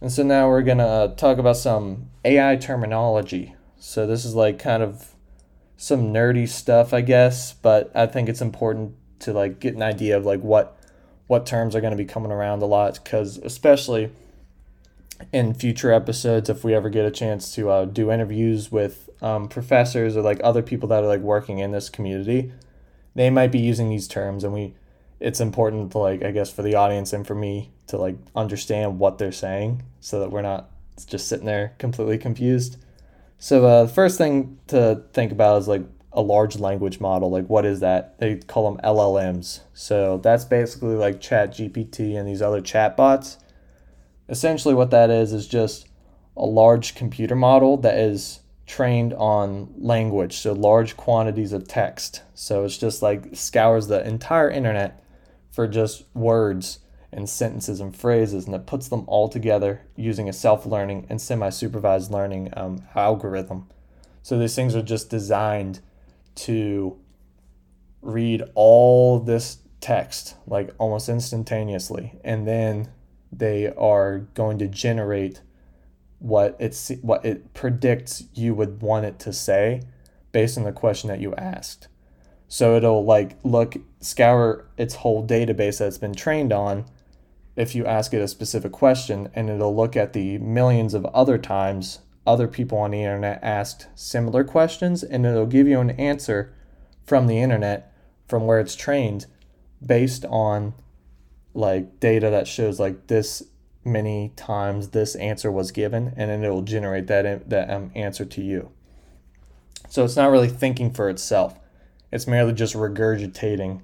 And 0.00 0.10
so 0.10 0.22
now 0.22 0.48
we're 0.48 0.62
gonna 0.62 0.86
uh, 0.86 1.14
talk 1.14 1.38
about 1.38 1.58
some 1.58 2.08
AI 2.24 2.56
terminology. 2.56 3.54
So 3.78 4.06
this 4.06 4.24
is 4.24 4.34
like 4.34 4.58
kind 4.58 4.82
of 4.82 5.14
some 5.76 6.12
nerdy 6.12 6.48
stuff, 6.48 6.94
I 6.94 7.02
guess, 7.02 7.52
but 7.52 7.90
I 7.94 8.06
think 8.06 8.28
it's 8.28 8.40
important 8.40 8.94
to 9.20 9.32
like 9.32 9.60
get 9.60 9.74
an 9.74 9.82
idea 9.82 10.16
of 10.16 10.24
like 10.24 10.40
what 10.40 10.78
what 11.30 11.46
terms 11.46 11.76
are 11.76 11.80
going 11.80 11.92
to 11.92 11.96
be 11.96 12.04
coming 12.04 12.32
around 12.32 12.60
a 12.60 12.66
lot 12.66 12.98
because 13.04 13.38
especially 13.38 14.10
in 15.32 15.54
future 15.54 15.92
episodes 15.92 16.50
if 16.50 16.64
we 16.64 16.74
ever 16.74 16.90
get 16.90 17.04
a 17.04 17.10
chance 17.10 17.54
to 17.54 17.70
uh, 17.70 17.84
do 17.84 18.10
interviews 18.10 18.72
with 18.72 19.08
um, 19.22 19.46
professors 19.46 20.16
or 20.16 20.22
like 20.22 20.40
other 20.42 20.60
people 20.60 20.88
that 20.88 21.04
are 21.04 21.06
like 21.06 21.20
working 21.20 21.60
in 21.60 21.70
this 21.70 21.88
community 21.88 22.52
they 23.14 23.30
might 23.30 23.52
be 23.52 23.60
using 23.60 23.88
these 23.88 24.08
terms 24.08 24.42
and 24.42 24.52
we 24.52 24.74
it's 25.20 25.38
important 25.38 25.92
to 25.92 25.98
like 25.98 26.24
I 26.24 26.32
guess 26.32 26.50
for 26.50 26.62
the 26.62 26.74
audience 26.74 27.12
and 27.12 27.24
for 27.24 27.36
me 27.36 27.70
to 27.86 27.96
like 27.96 28.16
understand 28.34 28.98
what 28.98 29.18
they're 29.18 29.30
saying 29.30 29.84
so 30.00 30.18
that 30.18 30.32
we're 30.32 30.42
not 30.42 30.68
just 31.06 31.28
sitting 31.28 31.46
there 31.46 31.74
completely 31.78 32.18
confused. 32.18 32.76
So 33.38 33.64
uh, 33.64 33.82
the 33.84 33.92
first 33.92 34.18
thing 34.18 34.58
to 34.66 35.04
think 35.12 35.30
about 35.30 35.60
is 35.60 35.68
like 35.68 35.82
a 36.12 36.20
large 36.20 36.58
language 36.58 37.00
model. 37.00 37.30
Like 37.30 37.46
what 37.46 37.64
is 37.64 37.80
that? 37.80 38.18
They 38.18 38.36
call 38.36 38.70
them 38.70 38.80
LLMs. 38.82 39.60
So 39.74 40.18
that's 40.18 40.44
basically 40.44 40.96
like 40.96 41.20
Chat 41.20 41.52
GPT 41.52 42.18
and 42.18 42.28
these 42.28 42.42
other 42.42 42.60
chatbots. 42.60 43.36
Essentially, 44.28 44.74
what 44.74 44.90
that 44.90 45.10
is 45.10 45.32
is 45.32 45.48
just 45.48 45.88
a 46.36 46.44
large 46.44 46.94
computer 46.94 47.34
model 47.34 47.76
that 47.78 47.98
is 47.98 48.40
trained 48.66 49.12
on 49.14 49.72
language, 49.76 50.38
so 50.38 50.52
large 50.52 50.96
quantities 50.96 51.52
of 51.52 51.66
text. 51.66 52.22
So 52.34 52.64
it's 52.64 52.78
just 52.78 53.02
like 53.02 53.34
scours 53.34 53.88
the 53.88 54.06
entire 54.06 54.48
internet 54.48 55.02
for 55.50 55.66
just 55.66 56.04
words 56.14 56.78
and 57.12 57.28
sentences 57.28 57.80
and 57.80 57.94
phrases, 57.94 58.46
and 58.46 58.54
it 58.54 58.66
puts 58.66 58.86
them 58.86 59.04
all 59.08 59.28
together 59.28 59.82
using 59.96 60.28
a 60.28 60.32
self 60.32 60.64
learning 60.64 61.06
and 61.10 61.20
semi 61.20 61.50
supervised 61.50 62.12
learning 62.12 62.52
um, 62.56 62.84
algorithm. 62.94 63.68
So 64.22 64.38
these 64.38 64.54
things 64.54 64.76
are 64.76 64.82
just 64.82 65.10
designed 65.10 65.80
to 66.40 66.96
read 68.02 68.42
all 68.54 69.20
this 69.20 69.58
text 69.80 70.36
like 70.46 70.74
almost 70.78 71.08
instantaneously, 71.08 72.18
and 72.24 72.46
then 72.46 72.90
they 73.32 73.72
are 73.74 74.20
going 74.34 74.58
to 74.58 74.66
generate 74.66 75.42
what 76.18 76.56
it's 76.58 76.90
what 77.00 77.24
it 77.24 77.54
predicts 77.54 78.24
you 78.34 78.54
would 78.54 78.82
want 78.82 79.06
it 79.06 79.18
to 79.18 79.32
say 79.32 79.82
based 80.32 80.58
on 80.58 80.64
the 80.64 80.72
question 80.72 81.08
that 81.08 81.20
you 81.20 81.34
asked. 81.36 81.88
So 82.48 82.76
it'll 82.76 83.04
like 83.04 83.36
look 83.42 83.76
scour 84.00 84.66
its 84.76 84.96
whole 84.96 85.26
database 85.26 85.78
that 85.78 85.86
it's 85.86 85.98
been 85.98 86.14
trained 86.14 86.52
on 86.52 86.84
if 87.56 87.74
you 87.74 87.86
ask 87.86 88.12
it 88.12 88.20
a 88.20 88.28
specific 88.28 88.72
question 88.72 89.28
and 89.34 89.48
it'll 89.48 89.74
look 89.74 89.96
at 89.96 90.12
the 90.12 90.38
millions 90.38 90.94
of 90.94 91.04
other 91.06 91.38
times 91.38 92.00
other 92.26 92.46
people 92.46 92.78
on 92.78 92.90
the 92.90 93.02
internet 93.02 93.40
asked 93.42 93.88
similar 93.94 94.44
questions 94.44 95.02
and 95.02 95.24
it'll 95.24 95.46
give 95.46 95.66
you 95.66 95.80
an 95.80 95.90
answer 95.90 96.54
from 97.04 97.26
the 97.26 97.38
internet 97.38 97.92
from 98.28 98.46
where 98.46 98.60
it's 98.60 98.76
trained 98.76 99.26
based 99.84 100.24
on 100.26 100.74
like 101.54 101.98
data 101.98 102.30
that 102.30 102.46
shows 102.46 102.78
like 102.78 103.06
this 103.08 103.42
many 103.84 104.32
times 104.36 104.88
this 104.88 105.14
answer 105.16 105.50
was 105.50 105.72
given 105.72 106.12
and 106.16 106.30
then 106.30 106.44
it 106.44 106.50
will 106.50 106.62
generate 106.62 107.06
that 107.06 107.48
that 107.48 107.70
um, 107.70 107.90
answer 107.94 108.24
to 108.24 108.42
you. 108.42 108.70
So 109.88 110.04
it's 110.04 110.16
not 110.16 110.30
really 110.30 110.48
thinking 110.48 110.92
for 110.92 111.08
itself. 111.08 111.58
It's 112.12 112.26
merely 112.26 112.52
just 112.52 112.74
regurgitating 112.74 113.80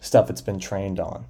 stuff 0.00 0.30
it's 0.30 0.40
been 0.40 0.58
trained 0.58 0.98
on. 0.98 1.26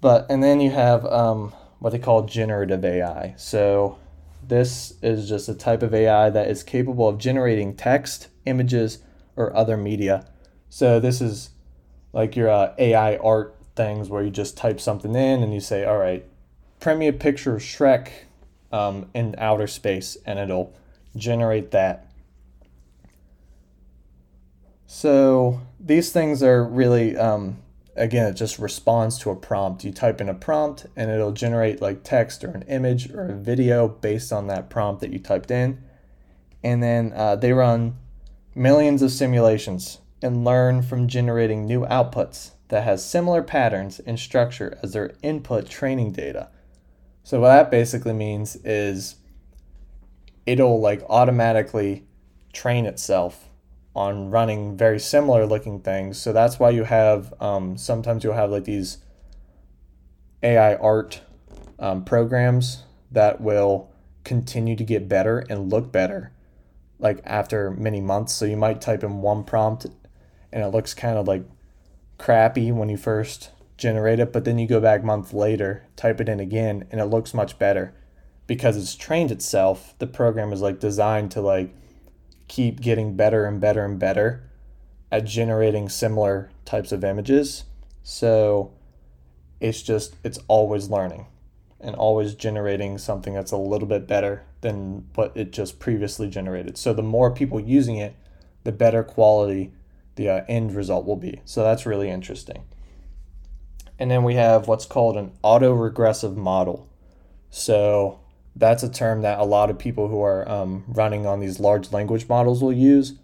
But 0.00 0.26
and 0.30 0.42
then 0.42 0.60
you 0.60 0.70
have 0.70 1.04
um, 1.06 1.54
what 1.78 1.90
they 1.90 1.98
call 1.98 2.24
generative 2.24 2.84
AI. 2.84 3.34
So 3.36 3.98
this 4.46 4.94
is 5.02 5.28
just 5.28 5.48
a 5.48 5.54
type 5.54 5.82
of 5.82 5.94
AI 5.94 6.30
that 6.30 6.48
is 6.48 6.62
capable 6.62 7.08
of 7.08 7.18
generating 7.18 7.74
text, 7.74 8.28
images, 8.46 8.98
or 9.36 9.54
other 9.56 9.76
media. 9.76 10.26
So 10.68 11.00
this 11.00 11.20
is 11.20 11.50
like 12.12 12.36
your 12.36 12.48
uh, 12.48 12.74
AI 12.78 13.16
art 13.16 13.56
things 13.76 14.08
where 14.08 14.22
you 14.22 14.30
just 14.30 14.56
type 14.56 14.80
something 14.80 15.14
in 15.14 15.42
and 15.42 15.54
you 15.54 15.60
say, 15.60 15.84
"All 15.84 15.98
right, 15.98 16.24
print 16.80 16.98
me 16.98 17.08
a 17.08 17.12
picture 17.12 17.54
of 17.56 17.62
Shrek 17.62 18.10
um, 18.72 19.08
in 19.14 19.34
outer 19.38 19.66
space," 19.66 20.16
and 20.26 20.38
it'll 20.38 20.74
generate 21.16 21.70
that. 21.70 22.06
So 24.86 25.60
these 25.78 26.10
things 26.10 26.42
are 26.42 26.64
really 26.64 27.16
um, 27.16 27.58
again, 28.00 28.26
it 28.26 28.34
just 28.34 28.58
responds 28.58 29.18
to 29.18 29.30
a 29.30 29.36
prompt. 29.36 29.84
You 29.84 29.92
type 29.92 30.20
in 30.20 30.28
a 30.28 30.34
prompt 30.34 30.86
and 30.96 31.10
it'll 31.10 31.32
generate 31.32 31.82
like 31.82 32.02
text 32.02 32.42
or 32.42 32.50
an 32.50 32.62
image 32.62 33.10
or 33.10 33.26
a 33.26 33.34
video 33.34 33.88
based 33.88 34.32
on 34.32 34.46
that 34.46 34.70
prompt 34.70 35.02
that 35.02 35.12
you 35.12 35.18
typed 35.18 35.50
in. 35.50 35.82
And 36.64 36.82
then 36.82 37.12
uh, 37.14 37.36
they 37.36 37.52
run 37.52 37.96
millions 38.54 39.02
of 39.02 39.12
simulations 39.12 39.98
and 40.22 40.44
learn 40.44 40.82
from 40.82 41.08
generating 41.08 41.66
new 41.66 41.84
outputs 41.86 42.52
that 42.68 42.84
has 42.84 43.04
similar 43.04 43.42
patterns 43.42 44.00
and 44.00 44.18
structure 44.18 44.78
as 44.82 44.92
their 44.92 45.12
input 45.22 45.68
training 45.68 46.12
data. 46.12 46.48
So 47.22 47.40
what 47.40 47.48
that 47.48 47.70
basically 47.70 48.14
means 48.14 48.56
is 48.56 49.16
it'll 50.46 50.80
like 50.80 51.02
automatically 51.08 52.06
train 52.52 52.86
itself 52.86 53.49
on 53.94 54.30
running 54.30 54.76
very 54.76 55.00
similar 55.00 55.46
looking 55.46 55.80
things. 55.80 56.20
So 56.20 56.32
that's 56.32 56.58
why 56.58 56.70
you 56.70 56.84
have 56.84 57.34
um, 57.40 57.76
sometimes 57.76 58.24
you'll 58.24 58.34
have 58.34 58.50
like 58.50 58.64
these 58.64 58.98
AI 60.42 60.74
art 60.76 61.22
um, 61.78 62.04
programs 62.04 62.84
that 63.10 63.40
will 63.40 63.90
continue 64.24 64.76
to 64.76 64.84
get 64.84 65.08
better 65.08 65.40
and 65.50 65.70
look 65.70 65.90
better 65.90 66.32
like 66.98 67.20
after 67.24 67.70
many 67.70 68.00
months. 68.00 68.34
So 68.34 68.44
you 68.44 68.56
might 68.56 68.80
type 68.80 69.02
in 69.02 69.22
one 69.22 69.44
prompt 69.44 69.86
and 70.52 70.62
it 70.62 70.68
looks 70.68 70.94
kind 70.94 71.18
of 71.18 71.26
like 71.26 71.44
crappy 72.18 72.70
when 72.70 72.88
you 72.88 72.96
first 72.96 73.50
generate 73.76 74.20
it, 74.20 74.32
but 74.32 74.44
then 74.44 74.58
you 74.58 74.66
go 74.66 74.80
back 74.80 75.02
month 75.02 75.32
later, 75.32 75.86
type 75.96 76.20
it 76.20 76.28
in 76.28 76.38
again, 76.38 76.86
and 76.90 77.00
it 77.00 77.06
looks 77.06 77.32
much 77.32 77.58
better 77.58 77.94
because 78.46 78.76
it's 78.76 78.94
trained 78.94 79.30
itself. 79.30 79.94
The 79.98 80.06
program 80.06 80.52
is 80.52 80.60
like 80.60 80.78
designed 80.78 81.30
to 81.32 81.40
like 81.40 81.74
keep 82.50 82.80
getting 82.80 83.14
better 83.14 83.46
and 83.46 83.60
better 83.60 83.84
and 83.84 83.98
better 83.98 84.42
at 85.12 85.24
generating 85.24 85.88
similar 85.88 86.50
types 86.64 86.90
of 86.90 87.04
images. 87.04 87.64
So 88.02 88.72
it's 89.60 89.82
just, 89.82 90.16
it's 90.24 90.40
always 90.48 90.90
learning 90.90 91.26
and 91.80 91.94
always 91.94 92.34
generating 92.34 92.98
something 92.98 93.34
that's 93.34 93.52
a 93.52 93.56
little 93.56 93.86
bit 93.86 94.08
better 94.08 94.44
than 94.62 95.08
what 95.14 95.34
it 95.36 95.52
just 95.52 95.78
previously 95.78 96.28
generated. 96.28 96.76
So 96.76 96.92
the 96.92 97.02
more 97.02 97.32
people 97.32 97.60
using 97.60 97.96
it, 97.96 98.16
the 98.64 98.72
better 98.72 99.04
quality 99.04 99.72
the 100.16 100.28
uh, 100.28 100.44
end 100.48 100.74
result 100.74 101.06
will 101.06 101.16
be. 101.16 101.40
So 101.44 101.62
that's 101.62 101.86
really 101.86 102.10
interesting. 102.10 102.64
And 103.96 104.10
then 104.10 104.24
we 104.24 104.34
have 104.34 104.66
what's 104.66 104.86
called 104.86 105.16
an 105.16 105.32
auto 105.42 105.72
regressive 105.72 106.36
model. 106.36 106.88
So 107.48 108.19
that's 108.56 108.82
a 108.82 108.90
term 108.90 109.22
that 109.22 109.38
a 109.38 109.44
lot 109.44 109.70
of 109.70 109.78
people 109.78 110.08
who 110.08 110.20
are 110.22 110.48
um, 110.48 110.84
running 110.88 111.26
on 111.26 111.40
these 111.40 111.60
large 111.60 111.92
language 111.92 112.28
models 112.28 112.62
will 112.62 112.72
use. 112.72 113.14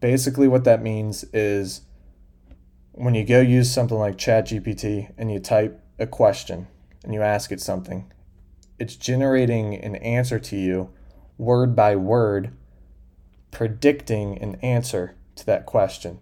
Basically, 0.00 0.48
what 0.48 0.64
that 0.64 0.82
means 0.82 1.24
is 1.32 1.82
when 2.92 3.14
you 3.14 3.24
go 3.24 3.40
use 3.40 3.72
something 3.72 3.98
like 3.98 4.16
ChatGPT 4.16 5.12
and 5.18 5.30
you 5.30 5.38
type 5.38 5.80
a 5.98 6.06
question 6.06 6.66
and 7.02 7.12
you 7.12 7.22
ask 7.22 7.52
it 7.52 7.60
something, 7.60 8.10
it's 8.78 8.96
generating 8.96 9.74
an 9.74 9.96
answer 9.96 10.38
to 10.38 10.56
you 10.56 10.90
word 11.38 11.74
by 11.74 11.96
word, 11.96 12.52
predicting 13.50 14.38
an 14.38 14.56
answer 14.56 15.16
to 15.36 15.46
that 15.46 15.66
question 15.66 16.20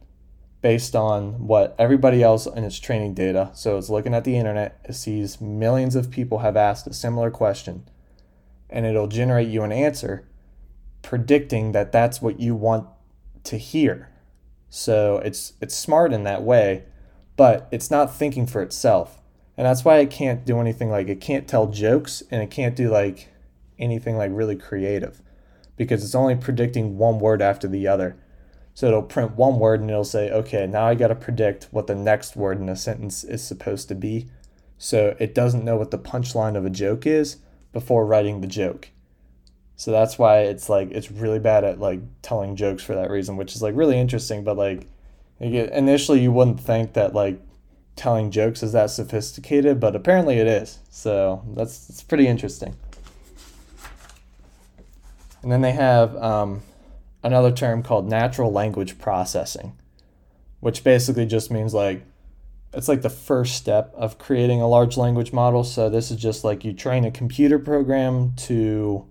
based 0.63 0.95
on 0.95 1.47
what 1.47 1.75
everybody 1.79 2.23
else 2.23 2.47
in 2.47 2.63
its 2.65 2.79
training 2.79 3.15
data. 3.15 3.51
So 3.53 3.77
it's 3.77 3.91
looking 3.91 4.15
at 4.15 4.25
the 4.25 4.37
internet, 4.37 4.81
it 4.85 4.95
sees 4.95 5.41
millions 5.41 5.97
of 5.97 6.11
people 6.11 6.39
have 6.39 6.57
asked 6.57 6.87
a 6.87 6.95
similar 6.95 7.31
question 7.31 7.89
and 8.73 8.87
it'll 8.87 9.07
generate 9.07 9.49
you 9.49 9.63
an 9.63 9.73
answer 9.73 10.27
predicting 11.03 11.73
that 11.73 11.93
that's 11.93 12.23
what 12.23 12.41
you 12.41 12.55
want 12.55 12.87
to 13.45 13.57
hear. 13.59 14.09
So 14.71 15.19
it's 15.19 15.53
it's 15.61 15.77
smart 15.77 16.13
in 16.13 16.25
that 16.25 16.43
way, 16.43 16.85
but 17.37 17.69
it's 17.71 17.91
not 17.91 18.15
thinking 18.15 18.47
for 18.47 18.63
itself. 18.63 19.21
And 19.57 19.67
that's 19.67 19.85
why 19.85 19.99
it 19.99 20.11
can't 20.11 20.47
do 20.47 20.61
anything 20.61 20.91
like 20.91 21.09
it 21.09 21.21
can't 21.21 21.47
tell 21.47 21.67
jokes 21.67 22.23
and 22.31 22.43
it 22.43 22.51
can't 22.51 22.75
do 22.75 22.89
like 22.89 23.29
anything 23.79 24.17
like 24.17 24.31
really 24.33 24.57
creative 24.57 25.21
because 25.77 26.05
it's 26.05 26.15
only 26.15 26.37
predicting 26.37 26.97
one 26.97 27.19
word 27.19 27.43
after 27.43 27.69
the 27.69 27.87
other. 27.87 28.17
So 28.75 28.87
it'll 28.87 29.03
print 29.03 29.37
one 29.37 29.59
word 29.59 29.81
and 29.81 29.91
it'll 29.91 30.05
say, 30.05 30.31
okay, 30.31 30.67
now 30.67 30.87
I 30.87 30.95
got 30.95 31.09
to 31.09 31.15
predict 31.15 31.69
what 31.71 31.87
the 31.87 31.95
next 31.95 32.37
word 32.37 32.59
in 32.59 32.71
a 32.71 32.77
sentence 32.77 33.23
is 33.25 33.45
supposed 33.45 33.89
to 33.89 33.95
be. 33.95 34.29
So 34.79 35.15
it 35.19 35.35
doesn't 35.35 35.65
know 35.65 35.77
what 35.77 35.91
the 35.91 35.99
punchline 35.99 36.57
of 36.57 36.65
a 36.65 36.71
joke 36.71 37.07
is, 37.07 37.37
before 37.73 38.07
writing 38.07 38.41
the 38.41 38.47
joke. 38.47 38.89
So 39.77 39.91
that's 39.91 40.19
why 40.19 40.41
it's 40.41 40.69
like 40.69 40.91
it's 40.91 41.11
really 41.11 41.39
bad 41.39 41.65
at 41.65 41.81
like 41.81 42.01
telling 42.23 42.57
jokes 42.57 42.83
for 42.83 42.95
that 42.95 43.11
reason, 43.11 43.37
which 43.37 43.55
is 43.55 43.63
like 43.63 43.75
really 43.75 43.99
interesting. 43.99 44.45
But 44.45 44.57
like 44.57 44.87
initially, 45.41 46.21
you 46.21 46.31
wouldn't 46.31 46.61
think 46.61 46.93
that 46.93 47.15
like 47.15 47.41
telling 47.97 48.31
jokes 48.31 48.63
is 48.63 48.73
that 48.73 48.91
sophisticated, 48.91 49.81
but 49.81 49.97
apparently 49.97 50.39
it 50.39 50.47
is. 50.47 50.79
So 50.91 51.43
that's 51.55 51.89
it's 51.91 52.03
pretty 52.03 52.29
interesting. 52.29 52.77
And 55.43 55.51
then 55.51 55.61
they 55.61 55.73
have 55.73 56.15
um, 56.17 56.63
another 57.25 57.51
term 57.51 57.83
called 57.83 58.09
natural 58.09 58.53
language 58.53 58.99
processing, 58.99 59.77
which 60.61 60.85
basically 60.85 61.27
just 61.27 61.51
means 61.51 61.75
like 61.75 62.05
it's 62.73 62.89
like 62.89 63.03
the 63.03 63.11
first 63.11 63.57
step 63.57 63.93
of 63.95 64.19
creating 64.19 64.61
a 64.61 64.69
large 64.69 64.97
language 64.97 65.33
model. 65.33 65.65
So 65.65 65.91
this 65.91 66.11
is 66.11 66.17
just 66.17 66.45
like 66.45 66.65
you 66.65 66.73
train 66.73 67.05
a 67.05 67.11
computer 67.11 67.59
program 67.59 68.35
to 68.37 69.07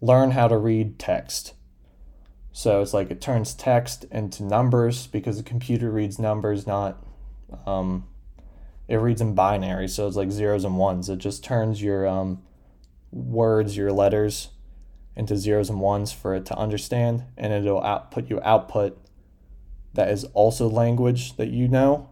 learn 0.00 0.30
how 0.30 0.48
to 0.48 0.56
read 0.56 0.98
text. 0.98 1.54
So 2.52 2.80
it's 2.80 2.94
like 2.94 3.10
it 3.10 3.20
turns 3.20 3.52
text 3.52 4.04
into 4.10 4.42
numbers 4.42 5.06
because 5.06 5.36
the 5.36 5.42
computer 5.42 5.90
reads 5.90 6.18
numbers, 6.18 6.66
not 6.66 7.04
um, 7.66 8.08
it 8.88 8.96
reads 8.96 9.20
in 9.20 9.34
binary. 9.34 9.88
So 9.88 10.06
it's 10.06 10.16
like 10.16 10.30
zeros 10.30 10.64
and 10.64 10.78
ones. 10.78 11.10
It 11.10 11.18
just 11.18 11.44
turns 11.44 11.82
your 11.82 12.06
um, 12.06 12.42
words, 13.10 13.76
your 13.76 13.92
letters, 13.92 14.48
into 15.14 15.36
zeros 15.36 15.68
and 15.68 15.80
ones 15.80 16.12
for 16.12 16.34
it 16.34 16.46
to 16.46 16.56
understand, 16.56 17.24
and 17.36 17.52
it'll 17.52 17.82
output 17.82 18.30
you 18.30 18.40
output 18.42 18.98
that 19.94 20.08
is 20.08 20.24
also 20.34 20.68
language 20.68 21.36
that 21.36 21.48
you 21.48 21.68
know 21.68 22.10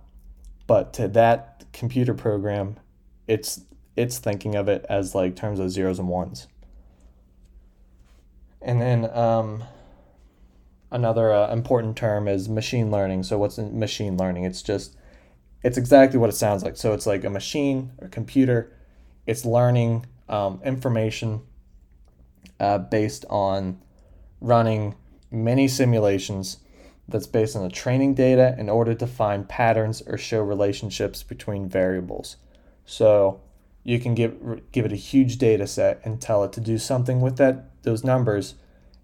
but 0.67 0.93
to 0.95 1.09
that 1.09 1.65
computer 1.73 2.15
program, 2.15 2.79
it's 3.27 3.63
it's 3.97 4.19
thinking 4.19 4.55
of 4.55 4.69
it 4.69 4.85
as 4.89 5.15
like 5.15 5.37
terms 5.37 5.61
of 5.61 5.71
zeros 5.71 5.99
and 5.99 6.09
ones. 6.09 6.49
And 8.61 8.81
then 8.81 9.11
um, 9.17 9.65
another 10.91 11.33
uh, 11.33 11.53
important 11.53 11.97
term 11.97 12.27
is 12.27 12.49
machine 12.49 12.91
learning. 12.91 13.25
So 13.25 13.39
what's 13.39 13.59
machine 13.59 14.17
learning? 14.17 14.45
It's 14.45 14.63
just 14.63 14.97
it's 15.63 15.79
exactly 15.79 16.19
what 16.19 16.31
it 16.31 16.37
sounds 16.37 16.63
like. 16.63 16.77
So 16.77 16.93
it's 16.93 17.07
like 17.07 17.25
a 17.25 17.31
machine, 17.31 17.93
a 17.99 18.09
computer. 18.09 18.73
It's 19.27 19.45
learning 19.45 20.07
um, 20.29 20.61
information 20.65 21.43
uh, 22.61 22.79
based 22.79 23.25
on 23.31 23.81
running 24.41 24.95
many 25.31 25.69
simulations 25.69 26.59
that's 27.09 27.27
based 27.27 27.55
on 27.55 27.63
the 27.63 27.69
training 27.69 28.15
data 28.15 28.55
in 28.59 28.69
order 28.69 28.95
to 28.95 29.07
find 29.07 29.49
patterns 29.49 30.03
or 30.07 30.17
show 30.17 30.43
relationships 30.43 31.23
between 31.23 31.69
variables. 31.69 32.37
So 32.87 33.41
you 33.83 34.01
can 34.01 34.15
give 34.15 34.73
give 34.73 34.87
it 34.87 34.93
a 34.93 34.97
huge 34.97 35.39
data 35.39 35.67
set 35.67 36.01
and 36.05 36.21
tell 36.21 36.45
it 36.45 36.53
to 36.55 36.61
do 36.61 36.79
something 36.79 37.21
with 37.21 37.37
that 37.37 37.83
those 37.83 38.05
numbers 38.05 38.55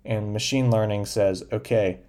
and 0.05 0.33
machine 0.33 0.71
learning 0.71 1.05
says, 1.05 1.45
"Okay, 1.53 2.01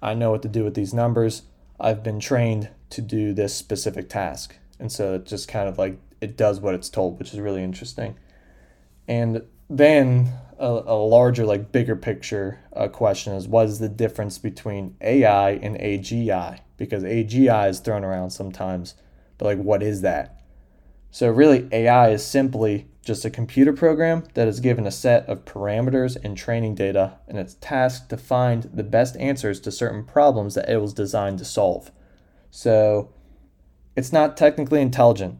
I 0.00 0.14
know 0.14 0.30
what 0.30 0.42
to 0.42 0.48
do 0.48 0.62
with 0.62 0.74
these 0.74 0.94
numbers. 0.94 1.42
I've 1.80 2.02
been 2.02 2.20
trained 2.20 2.68
to 2.90 3.02
do 3.02 3.32
this 3.32 3.54
specific 3.54 4.08
task." 4.08 4.56
And 4.78 4.92
so 4.92 5.14
it 5.14 5.26
just 5.26 5.48
kind 5.48 5.68
of 5.68 5.76
like 5.76 5.98
it 6.20 6.36
does 6.36 6.60
what 6.60 6.74
it's 6.74 6.88
told, 6.88 7.18
which 7.18 7.34
is 7.34 7.40
really 7.40 7.64
interesting. 7.64 8.14
And 9.08 9.42
then 9.70 10.32
a, 10.58 10.66
a 10.66 10.98
larger, 10.98 11.46
like 11.46 11.72
bigger 11.72 11.96
picture 11.96 12.58
uh, 12.74 12.88
question 12.88 13.32
is 13.32 13.46
what 13.46 13.66
is 13.66 13.78
the 13.78 13.88
difference 13.88 14.36
between 14.36 14.96
AI 15.00 15.52
and 15.52 15.76
AGI? 15.76 16.58
Because 16.76 17.04
AGI 17.04 17.70
is 17.70 17.78
thrown 17.78 18.04
around 18.04 18.30
sometimes, 18.30 18.94
but 19.38 19.46
like 19.46 19.58
what 19.58 19.82
is 19.82 20.02
that? 20.02 20.42
So 21.12 21.30
really, 21.30 21.68
AI 21.72 22.10
is 22.10 22.24
simply 22.24 22.88
just 23.02 23.24
a 23.24 23.30
computer 23.30 23.72
program 23.72 24.24
that 24.34 24.46
is 24.46 24.60
given 24.60 24.86
a 24.86 24.90
set 24.90 25.26
of 25.26 25.44
parameters 25.44 26.16
and 26.22 26.36
training 26.36 26.74
data, 26.74 27.18
and 27.26 27.38
it's 27.38 27.54
tasked 27.54 28.10
to 28.10 28.16
find 28.16 28.64
the 28.74 28.84
best 28.84 29.16
answers 29.16 29.60
to 29.60 29.72
certain 29.72 30.04
problems 30.04 30.54
that 30.54 30.68
it 30.68 30.80
was 30.80 30.92
designed 30.92 31.38
to 31.38 31.44
solve. 31.44 31.90
So 32.50 33.12
it's 33.96 34.12
not 34.12 34.36
technically 34.36 34.82
intelligent, 34.82 35.38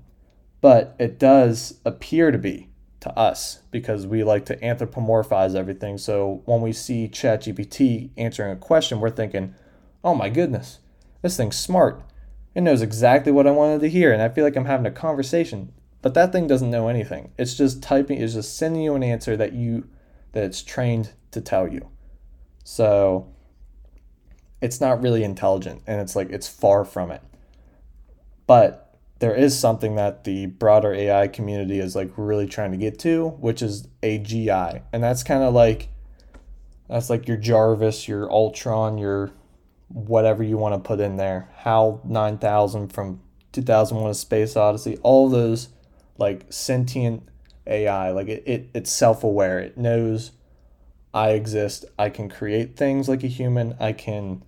but 0.61 0.97
it 0.99 1.19
does 1.19 1.81
appear 1.85 2.31
to 2.31 2.38
be 2.38 2.69
to 3.01 3.19
us 3.19 3.61
because 3.71 4.07
we 4.07 4.23
like 4.23 4.45
to 4.47 4.57
anthropomorphize 4.59 5.55
everything. 5.55 5.99
So 5.99 6.43
when 6.45 6.61
we 6.61 6.73
see 6.73 7.09
ChatGPT 7.09 8.11
answering 8.17 8.53
a 8.53 8.57
question, 8.57 9.01
we're 9.01 9.11
thinking, 9.11 9.55
oh 10.05 10.15
my 10.15 10.29
goodness, 10.29 10.79
this 11.23 11.37
thing's 11.37 11.59
smart. 11.59 12.03
It 12.55 12.63
knows 12.63 12.83
exactly 12.83 13.33
what 13.33 13.47
I 13.47 13.53
wanted 13.53 13.81
to 13.83 13.89
hear, 13.89 14.13
and 14.13 14.21
I 14.21 14.29
feel 14.29 14.45
like 14.45 14.57
I'm 14.57 14.65
having 14.65 14.87
a 14.87 14.91
conversation. 14.91 15.73
But 16.03 16.15
that 16.15 16.33
thing 16.33 16.47
doesn't 16.47 16.71
know 16.71 16.89
anything. 16.89 17.33
It's 17.39 17.55
just 17.55 17.83
typing, 17.83 18.21
it's 18.21 18.35
just 18.35 18.57
sending 18.57 18.83
you 18.83 18.95
an 18.95 19.03
answer 19.03 19.37
that 19.37 19.53
you 19.53 19.89
that 20.33 20.45
it's 20.45 20.63
trained 20.63 21.13
to 21.33 21.41
tell 21.41 21.69
you. 21.69 21.89
So 22.65 23.29
it's 24.61 24.81
not 24.81 25.03
really 25.03 25.25
intelligent 25.25 25.83
and 25.87 26.01
it's 26.01 26.15
like 26.15 26.31
it's 26.31 26.49
far 26.49 26.85
from 26.85 27.11
it. 27.11 27.23
But 28.47 28.89
there 29.20 29.35
is 29.35 29.56
something 29.56 29.96
that 29.96 30.24
the 30.24 30.46
broader 30.46 30.94
AI 30.94 31.28
community 31.28 31.78
is 31.78 31.94
like 31.94 32.11
really 32.16 32.46
trying 32.46 32.72
to 32.72 32.78
get 32.78 32.98
to, 33.00 33.28
which 33.38 33.61
is 33.61 33.87
AGI. 34.02 34.83
And 34.92 35.02
that's 35.02 35.22
kind 35.22 35.42
of 35.42 35.52
like 35.54 35.90
that's 36.88 37.11
like 37.11 37.28
your 37.28 37.37
Jarvis, 37.37 38.09
your 38.09 38.30
Ultron, 38.33 38.96
your 38.98 39.30
whatever 39.88 40.42
you 40.42 40.56
want 40.56 40.74
to 40.74 40.87
put 40.87 41.00
in 41.00 41.18
there. 41.18 41.50
HAL 41.59 42.00
9000 42.04 42.88
from 42.88 43.20
2001 43.52 44.11
A 44.11 44.14
Space 44.14 44.56
Odyssey, 44.56 44.96
all 45.02 45.28
those 45.28 45.68
like 46.16 46.46
sentient 46.48 47.22
AI, 47.66 48.11
like 48.12 48.28
it, 48.28 48.42
it 48.46 48.70
it's 48.72 48.90
self-aware. 48.90 49.59
It 49.61 49.76
knows 49.76 50.33
I 51.12 51.30
exist. 51.30 51.85
I 51.98 52.09
can 52.09 52.30
create 52.30 52.74
things 52.74 53.06
like 53.06 53.22
a 53.22 53.28
human. 53.28 53.76
I 53.78 53.92
can 53.92 54.42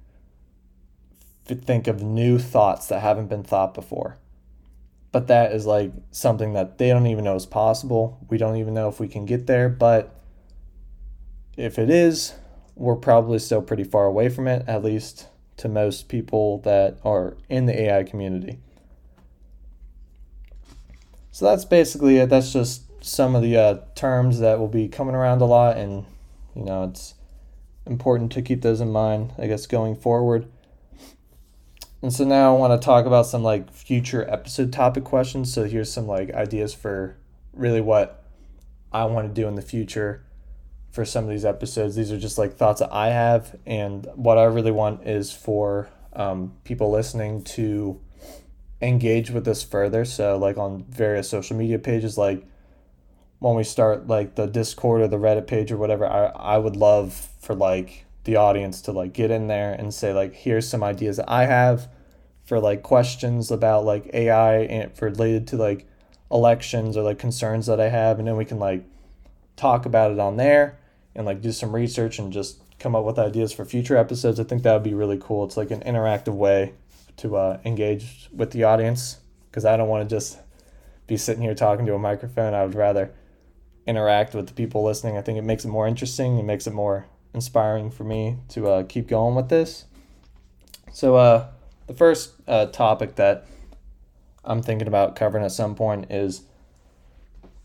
think 1.44 1.86
of 1.86 2.02
new 2.02 2.38
thoughts 2.38 2.86
that 2.86 3.00
haven't 3.00 3.26
been 3.26 3.42
thought 3.42 3.74
before 3.74 4.16
but 5.12 5.28
that 5.28 5.52
is 5.52 5.66
like 5.66 5.92
something 6.10 6.54
that 6.54 6.78
they 6.78 6.88
don't 6.88 7.06
even 7.06 7.24
know 7.24 7.36
is 7.36 7.46
possible. 7.46 8.18
We 8.30 8.38
don't 8.38 8.56
even 8.56 8.74
know 8.74 8.88
if 8.88 8.98
we 8.98 9.08
can 9.08 9.26
get 9.26 9.46
there, 9.46 9.68
but 9.68 10.14
if 11.56 11.78
it 11.78 11.90
is, 11.90 12.34
we're 12.74 12.96
probably 12.96 13.38
still 13.38 13.60
pretty 13.60 13.84
far 13.84 14.06
away 14.06 14.30
from 14.30 14.48
it, 14.48 14.64
at 14.66 14.82
least 14.82 15.28
to 15.58 15.68
most 15.68 16.08
people 16.08 16.58
that 16.62 16.98
are 17.04 17.36
in 17.50 17.66
the 17.66 17.82
AI 17.82 18.02
community. 18.04 18.58
So 21.30 21.44
that's 21.44 21.66
basically 21.66 22.16
it. 22.18 22.30
That's 22.30 22.52
just 22.52 22.82
some 23.04 23.34
of 23.34 23.42
the 23.42 23.56
uh, 23.56 23.78
terms 23.94 24.40
that 24.40 24.58
will 24.58 24.68
be 24.68 24.88
coming 24.88 25.14
around 25.14 25.42
a 25.42 25.46
lot, 25.46 25.76
and 25.76 26.06
you 26.54 26.64
know, 26.64 26.84
it's 26.84 27.14
important 27.86 28.32
to 28.32 28.42
keep 28.42 28.62
those 28.62 28.80
in 28.80 28.90
mind, 28.90 29.32
I 29.38 29.46
guess, 29.46 29.66
going 29.66 29.96
forward. 29.96 30.46
And 32.02 32.12
so 32.12 32.24
now 32.24 32.54
I 32.54 32.58
want 32.58 32.78
to 32.80 32.84
talk 32.84 33.06
about 33.06 33.26
some 33.26 33.44
like 33.44 33.72
future 33.72 34.28
episode 34.28 34.72
topic 34.72 35.04
questions. 35.04 35.52
So 35.52 35.64
here's 35.64 35.92
some 35.92 36.08
like 36.08 36.34
ideas 36.34 36.74
for 36.74 37.16
really 37.52 37.80
what 37.80 38.24
I 38.92 39.04
want 39.04 39.28
to 39.28 39.40
do 39.40 39.46
in 39.46 39.54
the 39.54 39.62
future 39.62 40.24
for 40.90 41.04
some 41.04 41.24
of 41.24 41.30
these 41.30 41.44
episodes. 41.44 41.94
These 41.94 42.10
are 42.10 42.18
just 42.18 42.38
like 42.38 42.54
thoughts 42.54 42.80
that 42.80 42.92
I 42.92 43.08
have, 43.08 43.56
and 43.64 44.06
what 44.14 44.36
I 44.36 44.44
really 44.44 44.72
want 44.72 45.06
is 45.06 45.32
for 45.32 45.88
um, 46.12 46.54
people 46.64 46.90
listening 46.90 47.42
to 47.44 48.00
engage 48.82 49.30
with 49.30 49.44
this 49.44 49.62
further. 49.62 50.04
So 50.04 50.36
like 50.36 50.58
on 50.58 50.84
various 50.90 51.30
social 51.30 51.56
media 51.56 51.78
pages, 51.78 52.18
like 52.18 52.44
when 53.38 53.54
we 53.54 53.64
start 53.64 54.08
like 54.08 54.34
the 54.34 54.46
Discord 54.46 55.02
or 55.02 55.08
the 55.08 55.18
Reddit 55.18 55.46
page 55.46 55.72
or 55.72 55.76
whatever, 55.76 56.06
I 56.06 56.26
I 56.26 56.58
would 56.58 56.76
love 56.76 57.30
for 57.40 57.54
like 57.54 58.06
the 58.24 58.36
audience 58.36 58.80
to 58.82 58.92
like 58.92 59.12
get 59.12 59.30
in 59.30 59.48
there 59.48 59.72
and 59.72 59.92
say 59.92 60.12
like 60.12 60.34
here's 60.34 60.68
some 60.68 60.82
ideas 60.82 61.16
that 61.16 61.30
I 61.30 61.46
have 61.46 61.88
for 62.44 62.60
like 62.60 62.82
questions 62.82 63.50
about 63.50 63.84
like 63.84 64.10
AI 64.14 64.60
and 64.62 64.92
for 64.94 65.06
related 65.06 65.48
to 65.48 65.56
like 65.56 65.86
elections 66.30 66.96
or 66.96 67.02
like 67.02 67.18
concerns 67.18 67.66
that 67.66 67.80
I 67.80 67.88
have 67.88 68.18
and 68.18 68.28
then 68.28 68.36
we 68.36 68.44
can 68.44 68.58
like 68.58 68.84
talk 69.56 69.86
about 69.86 70.12
it 70.12 70.18
on 70.18 70.36
there 70.36 70.78
and 71.14 71.26
like 71.26 71.42
do 71.42 71.52
some 71.52 71.74
research 71.74 72.18
and 72.18 72.32
just 72.32 72.62
come 72.78 72.96
up 72.96 73.04
with 73.04 73.18
ideas 73.18 73.52
for 73.52 73.64
future 73.64 73.96
episodes. 73.96 74.40
I 74.40 74.44
think 74.44 74.62
that 74.62 74.72
would 74.72 74.82
be 74.82 74.94
really 74.94 75.18
cool. 75.20 75.44
It's 75.44 75.56
like 75.56 75.70
an 75.70 75.80
interactive 75.80 76.34
way 76.34 76.74
to 77.18 77.36
uh, 77.36 77.60
engage 77.64 78.28
with 78.32 78.50
the 78.50 78.64
audience 78.64 79.18
because 79.50 79.64
I 79.64 79.76
don't 79.76 79.88
want 79.88 80.08
to 80.08 80.14
just 80.14 80.38
be 81.06 81.16
sitting 81.16 81.42
here 81.42 81.54
talking 81.54 81.86
to 81.86 81.94
a 81.94 81.98
microphone. 81.98 82.54
I 82.54 82.64
would 82.64 82.74
rather 82.74 83.12
interact 83.86 84.34
with 84.34 84.46
the 84.46 84.54
people 84.54 84.82
listening. 84.84 85.16
I 85.16 85.22
think 85.22 85.38
it 85.38 85.44
makes 85.44 85.64
it 85.64 85.68
more 85.68 85.86
interesting. 85.86 86.38
It 86.38 86.44
makes 86.44 86.66
it 86.66 86.72
more 86.72 87.06
inspiring 87.34 87.90
for 87.90 88.04
me 88.04 88.36
to 88.48 88.68
uh, 88.68 88.82
keep 88.84 89.08
going 89.08 89.34
with 89.34 89.48
this. 89.48 89.86
So, 90.92 91.16
uh, 91.16 91.48
the 91.86 91.94
first 91.94 92.34
uh, 92.46 92.66
topic 92.66 93.16
that 93.16 93.46
I'm 94.44 94.62
thinking 94.62 94.88
about 94.88 95.16
covering 95.16 95.44
at 95.44 95.52
some 95.52 95.74
point 95.74 96.10
is 96.10 96.42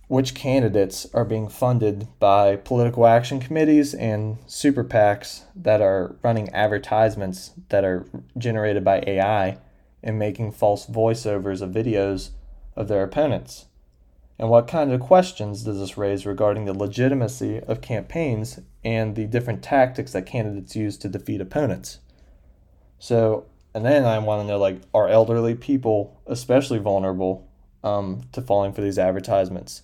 which 0.07 0.33
candidates 0.33 1.05
are 1.13 1.25
being 1.25 1.49
funded 1.49 2.07
by 2.19 2.55
political 2.55 3.05
action 3.05 3.39
committees 3.39 3.93
and 3.93 4.37
super 4.47 4.83
PACs 4.83 5.43
that 5.55 5.81
are 5.81 6.15
running 6.23 6.49
advertisements 6.49 7.51
that 7.69 7.83
are 7.83 8.05
generated 8.37 8.85
by 8.85 9.03
AI 9.05 9.57
and 10.01 10.17
making 10.17 10.53
false 10.53 10.85
voiceovers 10.85 11.61
of 11.61 11.71
videos 11.71 12.29
of 12.75 12.87
their 12.87 13.03
opponents. 13.03 13.65
And 14.39 14.49
what 14.49 14.67
kind 14.67 14.91
of 14.91 14.99
questions 14.99 15.63
does 15.63 15.79
this 15.79 15.97
raise 15.97 16.25
regarding 16.25 16.65
the 16.65 16.73
legitimacy 16.73 17.59
of 17.59 17.81
campaigns 17.81 18.59
and 18.83 19.15
the 19.15 19.25
different 19.25 19.63
tactics 19.63 20.13
that 20.13 20.27
candidates 20.27 20.75
use 20.75 20.97
to 20.97 21.09
defeat 21.09 21.41
opponents? 21.41 21.99
So, 22.99 23.45
and 23.73 23.83
then 23.85 24.05
I 24.05 24.19
want 24.19 24.43
to 24.43 24.47
know 24.47 24.59
like, 24.59 24.81
are 24.93 25.07
elderly 25.07 25.55
people 25.55 26.21
especially 26.27 26.79
vulnerable 26.79 27.47
um, 27.83 28.21
to 28.33 28.41
falling 28.41 28.73
for 28.73 28.81
these 28.81 28.99
advertisements? 28.99 29.81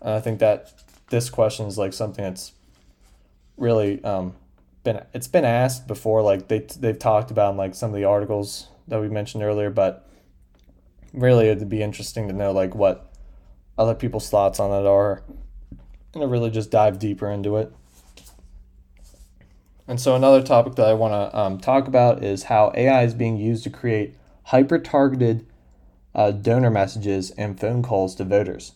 And 0.00 0.14
I 0.14 0.20
think 0.20 0.38
that 0.38 0.72
this 1.10 1.28
question 1.28 1.66
is 1.66 1.76
like 1.76 1.92
something 1.92 2.24
that's 2.24 2.52
really 3.56 4.02
um, 4.04 4.34
been 4.84 5.04
it's 5.12 5.28
been 5.28 5.44
asked 5.44 5.86
before. 5.86 6.22
Like 6.22 6.48
they 6.48 6.60
they've 6.78 6.98
talked 6.98 7.30
about 7.30 7.52
in 7.52 7.56
like 7.56 7.74
some 7.74 7.90
of 7.90 7.96
the 7.96 8.04
articles 8.04 8.68
that 8.86 9.00
we 9.00 9.08
mentioned 9.08 9.42
earlier, 9.42 9.70
but 9.70 10.08
really 11.12 11.48
it'd 11.48 11.68
be 11.68 11.82
interesting 11.82 12.28
to 12.28 12.34
know 12.34 12.52
like 12.52 12.74
what 12.74 13.07
other 13.78 13.94
people's 13.94 14.28
thoughts 14.28 14.60
on 14.60 14.70
it 14.70 14.86
are 14.86 15.22
and 16.14 16.22
to 16.22 16.26
really 16.26 16.50
just 16.50 16.70
dive 16.70 16.98
deeper 16.98 17.30
into 17.30 17.56
it. 17.56 17.72
And 19.86 20.00
so, 20.00 20.14
another 20.14 20.42
topic 20.42 20.74
that 20.74 20.86
I 20.86 20.94
want 20.94 21.12
to 21.12 21.38
um, 21.38 21.58
talk 21.58 21.88
about 21.88 22.22
is 22.22 22.44
how 22.44 22.72
AI 22.74 23.04
is 23.04 23.14
being 23.14 23.38
used 23.38 23.64
to 23.64 23.70
create 23.70 24.14
hyper 24.44 24.78
targeted 24.78 25.46
uh, 26.14 26.32
donor 26.32 26.70
messages 26.70 27.30
and 27.32 27.58
phone 27.58 27.82
calls 27.82 28.14
to 28.16 28.24
voters. 28.24 28.72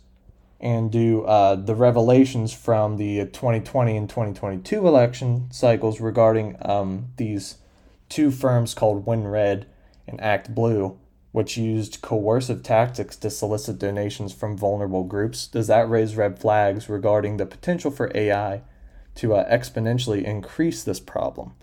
And 0.59 0.93
do 0.93 1.25
uh, 1.25 1.57
the 1.57 1.75
revelations 1.75 2.55
from 2.55 2.97
the 2.97 3.27
2020 3.27 3.97
and 3.97 4.09
2022 4.09 4.87
election 4.87 5.49
cycles 5.51 6.01
regarding 6.01 6.57
um, 6.63 7.09
these 7.17 7.57
two 8.09 8.31
firms 8.31 8.73
called 8.73 9.05
WinRed 9.05 9.65
and 10.07 10.21
Act 10.21 10.55
Blue 10.55 10.99
which 11.33 11.57
used 11.57 12.03
coercive 12.03 12.63
tactics 12.63 13.17
to 13.17 13.31
solicit 13.31 13.79
donations 13.79 14.33
from 14.33 14.57
vulnerable 14.57 15.05
groups, 15.05 15.47
does 15.47 15.67
that 15.67 15.89
raise 15.89 16.15
red 16.15 16.39
flags 16.39 16.89
regarding 16.89 17.39
the 17.39 17.47
potential 17.47 17.91
for 17.91 18.13
AI 18.15 18.63
to 19.15 19.35
uh, 19.35 19.51
exponentially 19.51 20.23
increase 20.23 20.85
this 20.85 21.01
problem? 21.01 21.55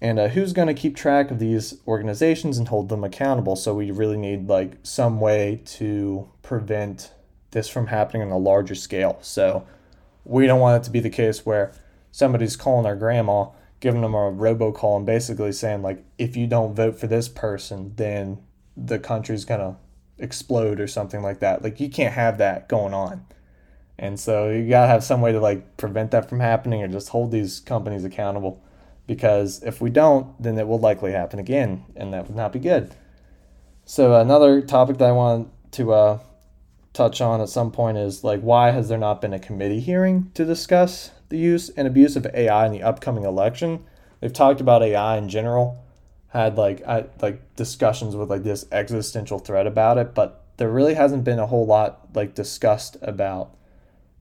And 0.00 0.18
uh, 0.18 0.28
who's 0.28 0.52
going 0.52 0.68
to 0.68 0.74
keep 0.74 0.96
track 0.96 1.30
of 1.30 1.38
these 1.38 1.78
organizations 1.86 2.56
and 2.56 2.68
hold 2.68 2.88
them 2.88 3.04
accountable? 3.04 3.56
So 3.56 3.74
we 3.74 3.90
really 3.90 4.16
need 4.16 4.48
like 4.48 4.78
some 4.82 5.20
way 5.20 5.60
to 5.66 6.28
prevent 6.42 7.12
this 7.50 7.68
from 7.68 7.88
happening 7.88 8.22
on 8.22 8.30
a 8.30 8.38
larger 8.38 8.74
scale. 8.74 9.18
So 9.20 9.66
we 10.24 10.46
don't 10.46 10.60
want 10.60 10.82
it 10.82 10.84
to 10.86 10.90
be 10.90 11.00
the 11.00 11.10
case 11.10 11.44
where 11.44 11.72
somebody's 12.12 12.56
calling 12.56 12.86
our 12.86 12.96
grandma, 12.96 13.48
giving 13.80 14.00
them 14.00 14.14
a 14.14 14.32
robocall, 14.32 14.96
and 14.96 15.04
basically 15.04 15.52
saying 15.52 15.82
like, 15.82 16.02
if 16.18 16.36
you 16.36 16.46
don't 16.46 16.74
vote 16.74 16.98
for 16.98 17.06
this 17.06 17.28
person, 17.28 17.92
then 17.96 18.38
the 18.84 18.98
country's 18.98 19.44
gonna 19.44 19.76
explode 20.18 20.80
or 20.80 20.86
something 20.86 21.22
like 21.22 21.40
that. 21.40 21.62
Like 21.62 21.80
you 21.80 21.88
can't 21.88 22.14
have 22.14 22.38
that 22.38 22.68
going 22.68 22.94
on. 22.94 23.24
And 23.98 24.18
so 24.18 24.48
you 24.48 24.68
gotta 24.68 24.88
have 24.88 25.04
some 25.04 25.20
way 25.20 25.32
to 25.32 25.40
like 25.40 25.76
prevent 25.76 26.10
that 26.12 26.28
from 26.28 26.40
happening 26.40 26.82
or 26.82 26.88
just 26.88 27.10
hold 27.10 27.30
these 27.30 27.60
companies 27.60 28.04
accountable. 28.04 28.62
Because 29.06 29.62
if 29.62 29.80
we 29.80 29.90
don't, 29.90 30.40
then 30.40 30.56
it 30.56 30.68
will 30.68 30.78
likely 30.78 31.12
happen 31.12 31.40
again, 31.40 31.84
and 31.96 32.12
that 32.12 32.28
would 32.28 32.36
not 32.36 32.52
be 32.52 32.60
good. 32.60 32.94
So 33.84 34.14
another 34.14 34.60
topic 34.62 34.98
that 34.98 35.08
I 35.08 35.12
want 35.12 35.50
to 35.72 35.92
uh, 35.92 36.18
touch 36.92 37.20
on 37.20 37.40
at 37.40 37.48
some 37.48 37.72
point 37.72 37.98
is 37.98 38.24
like 38.24 38.40
why 38.40 38.70
has 38.70 38.88
there 38.88 38.98
not 38.98 39.20
been 39.20 39.32
a 39.32 39.38
committee 39.38 39.80
hearing 39.80 40.30
to 40.34 40.44
discuss 40.44 41.10
the 41.28 41.38
use 41.38 41.70
and 41.70 41.86
abuse 41.86 42.16
of 42.16 42.26
AI 42.34 42.66
in 42.66 42.72
the 42.72 42.82
upcoming 42.82 43.24
election? 43.24 43.84
They've 44.20 44.32
talked 44.32 44.60
about 44.60 44.82
AI 44.82 45.16
in 45.16 45.28
general, 45.28 45.82
had 46.30 46.56
like 46.56 46.82
I, 46.86 47.06
like 47.20 47.54
discussions 47.56 48.16
with 48.16 48.30
like 48.30 48.42
this 48.42 48.64
existential 48.72 49.38
threat 49.38 49.66
about 49.66 49.98
it, 49.98 50.14
but 50.14 50.44
there 50.56 50.70
really 50.70 50.94
hasn't 50.94 51.24
been 51.24 51.38
a 51.38 51.46
whole 51.46 51.66
lot 51.66 52.08
like 52.14 52.34
discussed 52.34 52.96
about 53.02 53.56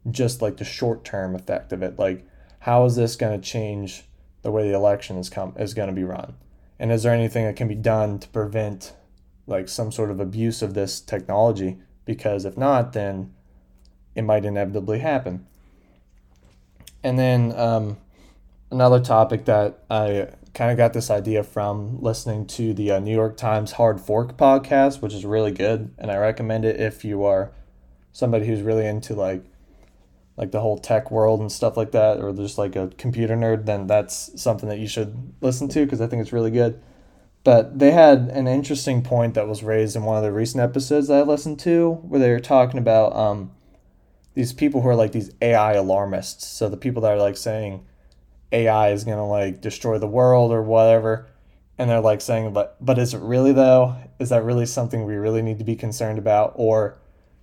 just 0.09 0.41
like 0.41 0.57
the 0.57 0.65
short 0.65 1.03
term 1.03 1.35
effect 1.35 1.71
of 1.71 1.83
it. 1.83 1.99
Like 1.99 2.25
how 2.59 2.85
is 2.85 2.95
this 2.95 3.15
going 3.15 3.39
to 3.39 3.47
change 3.47 4.03
the 4.41 4.51
way 4.51 4.67
the 4.67 4.75
election 4.75 5.17
is 5.17 5.29
come 5.29 5.53
is 5.57 5.73
going 5.73 5.89
to 5.89 5.95
be 5.95 6.03
run? 6.03 6.35
And 6.79 6.91
is 6.91 7.03
there 7.03 7.13
anything 7.13 7.45
that 7.45 7.55
can 7.55 7.67
be 7.67 7.75
done 7.75 8.19
to 8.19 8.27
prevent 8.29 8.93
like 9.45 9.69
some 9.69 9.91
sort 9.91 10.09
of 10.09 10.19
abuse 10.19 10.61
of 10.61 10.73
this 10.73 10.99
technology? 10.99 11.77
Because 12.05 12.45
if 12.45 12.57
not, 12.57 12.93
then 12.93 13.33
it 14.15 14.23
might 14.23 14.45
inevitably 14.45 14.99
happen. 14.99 15.45
And 17.03 17.19
then 17.19 17.53
um, 17.57 17.97
another 18.71 18.99
topic 18.99 19.45
that 19.45 19.83
I 19.89 20.29
kind 20.59 20.71
of 20.71 20.77
got 20.77 20.91
this 20.91 21.09
idea 21.09 21.41
from 21.41 22.01
listening 22.01 22.45
to 22.45 22.73
the 22.73 22.91
uh, 22.91 22.99
New 22.99 23.15
York 23.15 23.37
Times 23.37 23.71
Hard 23.71 24.01
Fork 24.01 24.35
podcast, 24.35 25.01
which 25.01 25.13
is 25.13 25.23
really 25.25 25.53
good, 25.53 25.95
and 25.97 26.11
I 26.11 26.17
recommend 26.17 26.65
it 26.65 26.81
if 26.81 27.05
you 27.05 27.23
are 27.23 27.53
somebody 28.11 28.45
who's 28.45 28.61
really 28.61 28.85
into 28.85 29.13
like 29.13 29.45
like 30.35 30.51
the 30.51 30.59
whole 30.59 30.77
tech 30.77 31.11
world 31.11 31.39
and 31.39 31.49
stuff 31.49 31.77
like 31.77 31.93
that, 31.93 32.19
or 32.19 32.33
just 32.33 32.57
like 32.57 32.75
a 32.75 32.91
computer 32.97 33.37
nerd, 33.37 33.67
then 33.67 33.87
that's 33.87 34.41
something 34.41 34.67
that 34.67 34.79
you 34.79 34.87
should 34.89 35.31
listen 35.39 35.69
to 35.69 35.85
because 35.85 36.01
I 36.01 36.07
think 36.07 36.21
it's 36.21 36.33
really 36.33 36.51
good. 36.51 36.81
But 37.45 37.79
they 37.79 37.91
had 37.91 38.27
an 38.27 38.49
interesting 38.49 39.01
point 39.01 39.35
that 39.35 39.47
was 39.47 39.63
raised 39.63 39.95
in 39.95 40.03
one 40.03 40.17
of 40.17 40.23
the 40.23 40.33
recent 40.33 40.61
episodes 40.61 41.07
that 41.07 41.19
I 41.19 41.21
listened 41.21 41.61
to, 41.61 41.91
where 41.91 42.19
they 42.19 42.31
were 42.31 42.41
talking 42.41 42.79
about 42.79 43.15
um, 43.15 43.51
these 44.33 44.51
people 44.51 44.81
who 44.81 44.89
are 44.89 44.95
like 44.95 45.13
these 45.13 45.31
AI 45.41 45.75
alarmists. 45.75 46.45
So 46.47 46.67
the 46.67 46.75
people 46.75 47.01
that 47.03 47.13
are 47.13 47.17
like 47.17 47.37
saying 47.37 47.85
AI 48.51 48.91
is 48.91 49.03
gonna 49.03 49.27
like 49.27 49.61
destroy 49.61 49.97
the 49.97 50.07
world 50.07 50.51
or 50.51 50.61
whatever, 50.61 51.27
and 51.77 51.89
they're 51.89 52.01
like 52.01 52.21
saying, 52.21 52.53
but 52.53 52.77
but 52.83 52.97
is 52.97 53.13
it 53.13 53.21
really 53.21 53.51
though? 53.51 53.95
Is 54.19 54.29
that 54.29 54.43
really 54.43 54.65
something 54.65 55.05
we 55.05 55.15
really 55.15 55.41
need 55.41 55.59
to 55.59 55.63
be 55.63 55.75
concerned 55.75 56.19
about, 56.19 56.53
or 56.55 56.97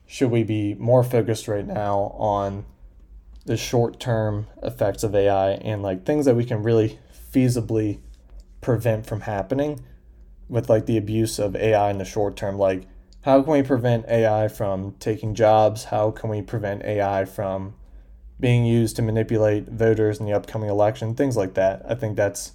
should 0.06 0.30
we 0.30 0.44
be 0.44 0.74
more 0.74 1.02
focused 1.02 1.48
right 1.48 1.66
now 1.66 2.14
on 2.16 2.64
the 3.44 3.56
short 3.56 3.98
term 4.00 4.46
effects 4.62 5.02
of 5.02 5.14
AI 5.14 5.52
and 5.52 5.82
like 5.82 6.04
things 6.04 6.26
that 6.26 6.34
we 6.34 6.44
can 6.44 6.62
really 6.62 6.98
feasibly 7.32 8.00
prevent 8.60 9.06
from 9.06 9.22
happening 9.22 9.84
with 10.48 10.68
like 10.68 10.86
the 10.86 10.96
abuse 10.96 11.38
of 11.38 11.56
AI 11.56 11.90
in 11.90 11.98
the 11.98 12.04
short 12.04 12.36
term. 12.36 12.58
Like, 12.58 12.86
how 13.22 13.42
can 13.42 13.52
we 13.52 13.62
prevent 13.62 14.06
AI 14.08 14.48
from 14.48 14.94
taking 14.98 15.34
jobs? 15.34 15.84
How 15.84 16.10
can 16.10 16.30
we 16.30 16.42
prevent 16.42 16.82
AI 16.84 17.24
from 17.24 17.74
being 18.38 18.64
used 18.64 18.96
to 18.96 19.02
manipulate 19.02 19.68
voters 19.68 20.20
in 20.20 20.26
the 20.26 20.32
upcoming 20.32 20.68
election? 20.68 21.14
Things 21.14 21.36
like 21.36 21.54
that. 21.54 21.82
I 21.88 21.94
think 21.94 22.16
that's 22.16 22.52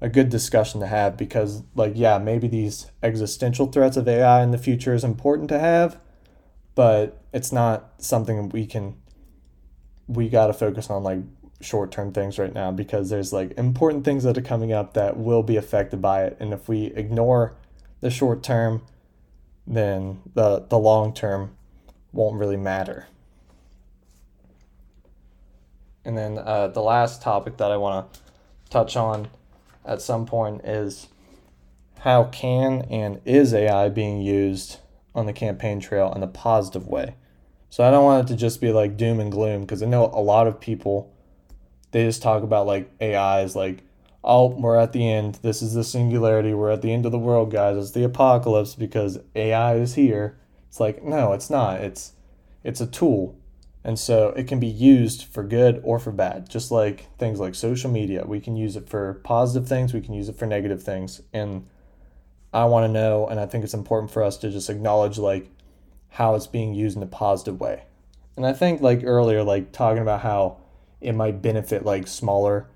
a 0.00 0.08
good 0.08 0.28
discussion 0.28 0.80
to 0.80 0.86
have 0.86 1.16
because, 1.16 1.62
like, 1.74 1.92
yeah, 1.94 2.18
maybe 2.18 2.48
these 2.48 2.90
existential 3.02 3.66
threats 3.66 3.96
of 3.96 4.08
AI 4.08 4.42
in 4.42 4.50
the 4.50 4.58
future 4.58 4.94
is 4.94 5.04
important 5.04 5.48
to 5.48 5.58
have, 5.58 5.98
but 6.74 7.22
it's 7.32 7.52
not 7.52 7.92
something 7.98 8.48
we 8.50 8.66
can 8.66 8.96
we 10.06 10.28
got 10.28 10.48
to 10.48 10.52
focus 10.52 10.90
on 10.90 11.02
like 11.02 11.20
short 11.60 11.90
term 11.90 12.12
things 12.12 12.38
right 12.38 12.52
now 12.52 12.70
because 12.70 13.10
there's 13.10 13.32
like 13.32 13.56
important 13.56 14.04
things 14.04 14.24
that 14.24 14.36
are 14.36 14.42
coming 14.42 14.72
up 14.72 14.94
that 14.94 15.16
will 15.16 15.42
be 15.42 15.56
affected 15.56 16.00
by 16.02 16.24
it. 16.24 16.36
And 16.40 16.52
if 16.52 16.68
we 16.68 16.86
ignore 16.94 17.56
the 18.00 18.10
short 18.10 18.42
term, 18.42 18.82
then 19.66 20.20
the, 20.34 20.66
the 20.68 20.78
long 20.78 21.14
term 21.14 21.56
won't 22.12 22.38
really 22.38 22.56
matter. 22.56 23.06
And 26.04 26.16
then 26.16 26.38
uh, 26.38 26.68
the 26.68 26.82
last 26.82 27.22
topic 27.22 27.56
that 27.56 27.70
I 27.70 27.76
want 27.76 28.12
to 28.12 28.20
touch 28.70 28.96
on 28.96 29.28
at 29.84 30.02
some 30.02 30.26
point 30.26 30.64
is 30.64 31.08
how 32.00 32.24
can 32.24 32.82
and 32.90 33.20
is 33.24 33.54
AI 33.54 33.88
being 33.88 34.20
used 34.20 34.78
on 35.14 35.26
the 35.26 35.32
campaign 35.32 35.80
trail 35.80 36.12
in 36.14 36.22
a 36.22 36.26
positive 36.26 36.86
way? 36.86 37.14
So 37.70 37.82
I 37.82 37.90
don't 37.90 38.04
want 38.04 38.28
it 38.28 38.32
to 38.32 38.38
just 38.38 38.60
be 38.60 38.72
like 38.72 38.96
doom 38.96 39.18
and 39.18 39.32
gloom 39.32 39.62
because 39.62 39.82
I 39.82 39.86
know 39.86 40.04
a 40.12 40.20
lot 40.20 40.46
of 40.46 40.60
people 40.60 41.10
they 41.90 42.04
just 42.04 42.22
talk 42.22 42.42
about 42.42 42.66
like 42.66 42.90
AI 43.00 43.42
is 43.42 43.56
like 43.56 43.82
oh 44.22 44.48
we're 44.48 44.78
at 44.78 44.92
the 44.92 45.10
end. 45.10 45.38
This 45.42 45.62
is 45.62 45.74
the 45.74 45.84
singularity. 45.84 46.54
We're 46.54 46.70
at 46.70 46.82
the 46.82 46.92
end 46.92 47.06
of 47.06 47.12
the 47.12 47.18
world 47.18 47.50
guys. 47.50 47.76
It's 47.76 47.90
the 47.92 48.04
apocalypse 48.04 48.74
because 48.74 49.18
AI 49.34 49.76
is 49.76 49.94
here. 49.94 50.36
It's 50.68 50.78
like 50.78 51.02
no 51.02 51.32
it's 51.32 51.50
not. 51.50 51.80
It's 51.80 52.12
it's 52.62 52.80
a 52.80 52.86
tool 52.86 53.36
and 53.84 53.98
so 53.98 54.28
it 54.30 54.48
can 54.48 54.58
be 54.58 54.66
used 54.66 55.24
for 55.24 55.42
good 55.42 55.80
or 55.84 55.98
for 55.98 56.10
bad 56.10 56.48
just 56.48 56.70
like 56.70 57.06
things 57.18 57.38
like 57.38 57.54
social 57.54 57.90
media 57.90 58.24
we 58.26 58.40
can 58.40 58.56
use 58.56 58.76
it 58.76 58.88
for 58.88 59.14
positive 59.24 59.68
things 59.68 59.92
we 59.92 60.00
can 60.00 60.14
use 60.14 60.28
it 60.28 60.36
for 60.36 60.46
negative 60.46 60.82
things 60.82 61.20
and 61.32 61.66
I 62.54 62.66
want 62.66 62.86
to 62.86 62.92
know 62.92 63.26
and 63.26 63.40
I 63.40 63.46
think 63.46 63.64
it's 63.64 63.74
important 63.74 64.12
for 64.12 64.22
us 64.22 64.36
to 64.38 64.50
just 64.50 64.70
acknowledge 64.70 65.18
like 65.18 65.50
how 66.14 66.36
it's 66.36 66.46
being 66.46 66.74
used 66.74 66.96
in 66.96 67.02
a 67.02 67.06
positive 67.06 67.60
way. 67.60 67.82
And 68.36 68.46
I 68.46 68.52
think 68.52 68.80
like 68.80 69.02
earlier, 69.02 69.42
like 69.42 69.72
talking 69.72 70.02
about 70.02 70.20
how 70.20 70.58
it 71.00 71.12
might 71.12 71.42
benefit 71.42 71.84
like 71.84 72.06
smaller 72.06 72.68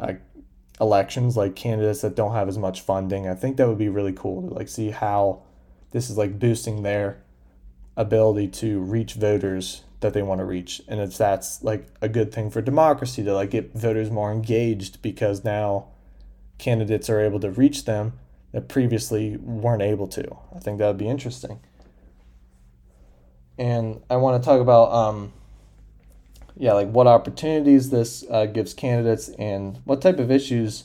uh, 0.00 0.14
elections, 0.80 1.36
like 1.36 1.54
candidates 1.54 2.00
that 2.00 2.16
don't 2.16 2.32
have 2.32 2.48
as 2.48 2.56
much 2.56 2.80
funding. 2.80 3.28
I 3.28 3.34
think 3.34 3.58
that 3.58 3.68
would 3.68 3.76
be 3.76 3.90
really 3.90 4.14
cool 4.14 4.48
to 4.48 4.54
like 4.54 4.68
see 4.68 4.90
how 4.90 5.42
this 5.90 6.08
is 6.08 6.16
like 6.16 6.38
boosting 6.38 6.82
their 6.82 7.22
ability 7.94 8.48
to 8.48 8.80
reach 8.80 9.12
voters 9.12 9.82
that 10.00 10.14
they 10.14 10.22
want 10.22 10.38
to 10.38 10.44
reach. 10.44 10.80
And 10.88 11.00
it's 11.00 11.18
that's 11.18 11.62
like 11.62 11.88
a 12.00 12.08
good 12.08 12.32
thing 12.32 12.50
for 12.50 12.60
democracy 12.60 13.24
to 13.24 13.34
like 13.34 13.50
get 13.50 13.74
voters 13.74 14.10
more 14.10 14.32
engaged 14.32 15.02
because 15.02 15.44
now 15.44 15.88
candidates 16.58 17.10
are 17.10 17.20
able 17.20 17.40
to 17.40 17.50
reach 17.50 17.84
them 17.84 18.14
that 18.52 18.68
previously 18.68 19.36
weren't 19.36 19.82
able 19.82 20.08
to. 20.08 20.36
I 20.54 20.58
think 20.58 20.78
that 20.78 20.86
would 20.86 20.98
be 20.98 21.08
interesting 21.08 21.60
and 23.58 24.00
I 24.08 24.16
want 24.16 24.40
to 24.42 24.46
talk 24.46 24.60
about 24.60 24.92
um, 24.92 25.32
yeah, 26.56 26.72
like 26.72 26.88
what 26.88 27.06
opportunities 27.06 27.90
this 27.90 28.24
uh, 28.30 28.46
gives 28.46 28.72
candidates 28.72 29.28
and 29.30 29.80
what 29.84 30.00
type 30.00 30.18
of 30.18 30.30
issues 30.30 30.84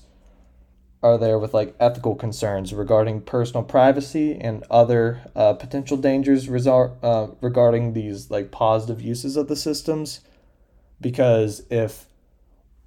are 1.04 1.18
there 1.18 1.38
with 1.38 1.54
like 1.54 1.76
ethical 1.80 2.16
concerns 2.16 2.74
regarding 2.74 3.22
personal 3.22 3.64
privacy 3.64 4.36
and 4.40 4.64
other 4.72 5.22
uh, 5.36 5.54
potential 5.54 5.98
dangers 5.98 6.48
resor- 6.48 6.96
uh, 7.04 7.28
regarding 7.42 7.94
these 7.94 8.32
like 8.32 8.52
positive 8.52 9.02
uses 9.02 9.36
of 9.38 9.48
the 9.48 9.56
systems 9.56 10.22
because 11.02 11.64
if 11.70 12.06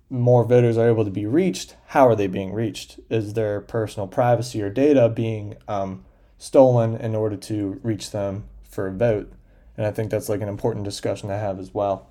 more 0.08 0.44
voters 0.44 0.78
are 0.78 0.88
able 0.88 1.04
to 1.04 1.10
be 1.10 1.26
reached 1.26 1.76
how 1.88 2.08
are 2.08 2.16
they 2.16 2.26
being 2.26 2.52
reached 2.52 2.98
is 3.10 3.34
their 3.34 3.60
personal 3.60 4.06
privacy 4.06 4.62
or 4.62 4.70
data 4.70 5.08
being 5.08 5.56
um, 5.68 6.04
stolen 6.38 6.96
in 6.96 7.14
order 7.14 7.36
to 7.36 7.78
reach 7.82 8.10
them 8.10 8.44
for 8.68 8.86
a 8.86 8.92
vote 8.92 9.32
and 9.76 9.86
I 9.86 9.90
think 9.90 10.10
that's 10.10 10.28
like 10.28 10.40
an 10.40 10.48
important 10.48 10.84
discussion 10.84 11.28
to 11.28 11.36
have 11.36 11.58
as 11.58 11.74
well. 11.74 12.08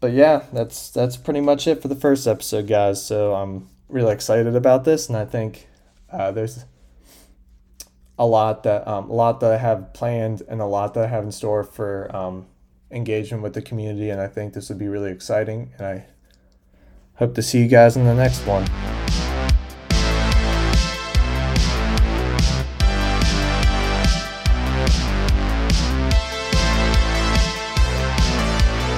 But 0.00 0.12
yeah, 0.12 0.44
that's 0.52 0.90
that's 0.90 1.16
pretty 1.16 1.40
much 1.40 1.66
it 1.66 1.82
for 1.82 1.88
the 1.88 1.94
first 1.94 2.26
episode, 2.26 2.66
guys. 2.66 3.04
So 3.04 3.34
I'm 3.34 3.68
really 3.88 4.12
excited 4.12 4.54
about 4.56 4.84
this, 4.84 5.08
and 5.08 5.16
I 5.16 5.24
think 5.24 5.68
uh, 6.10 6.32
there's 6.32 6.64
a 8.18 8.26
lot 8.26 8.62
that 8.62 8.86
um, 8.88 9.10
a 9.10 9.12
lot 9.12 9.40
that 9.40 9.52
I 9.52 9.58
have 9.58 9.92
planned 9.92 10.42
and 10.48 10.60
a 10.60 10.66
lot 10.66 10.94
that 10.94 11.04
I 11.04 11.06
have 11.08 11.24
in 11.24 11.32
store 11.32 11.62
for 11.62 12.14
um, 12.14 12.46
engagement 12.90 13.42
with 13.42 13.54
the 13.54 13.62
community, 13.62 14.10
and 14.10 14.20
I 14.20 14.26
think 14.26 14.54
this 14.54 14.68
would 14.68 14.78
be 14.78 14.88
really 14.88 15.10
exciting. 15.10 15.72
And 15.78 15.86
I 15.86 16.06
hope 17.14 17.34
to 17.34 17.42
see 17.42 17.60
you 17.60 17.68
guys 17.68 17.96
in 17.96 18.04
the 18.04 18.14
next 18.14 18.46
one. 18.46 18.66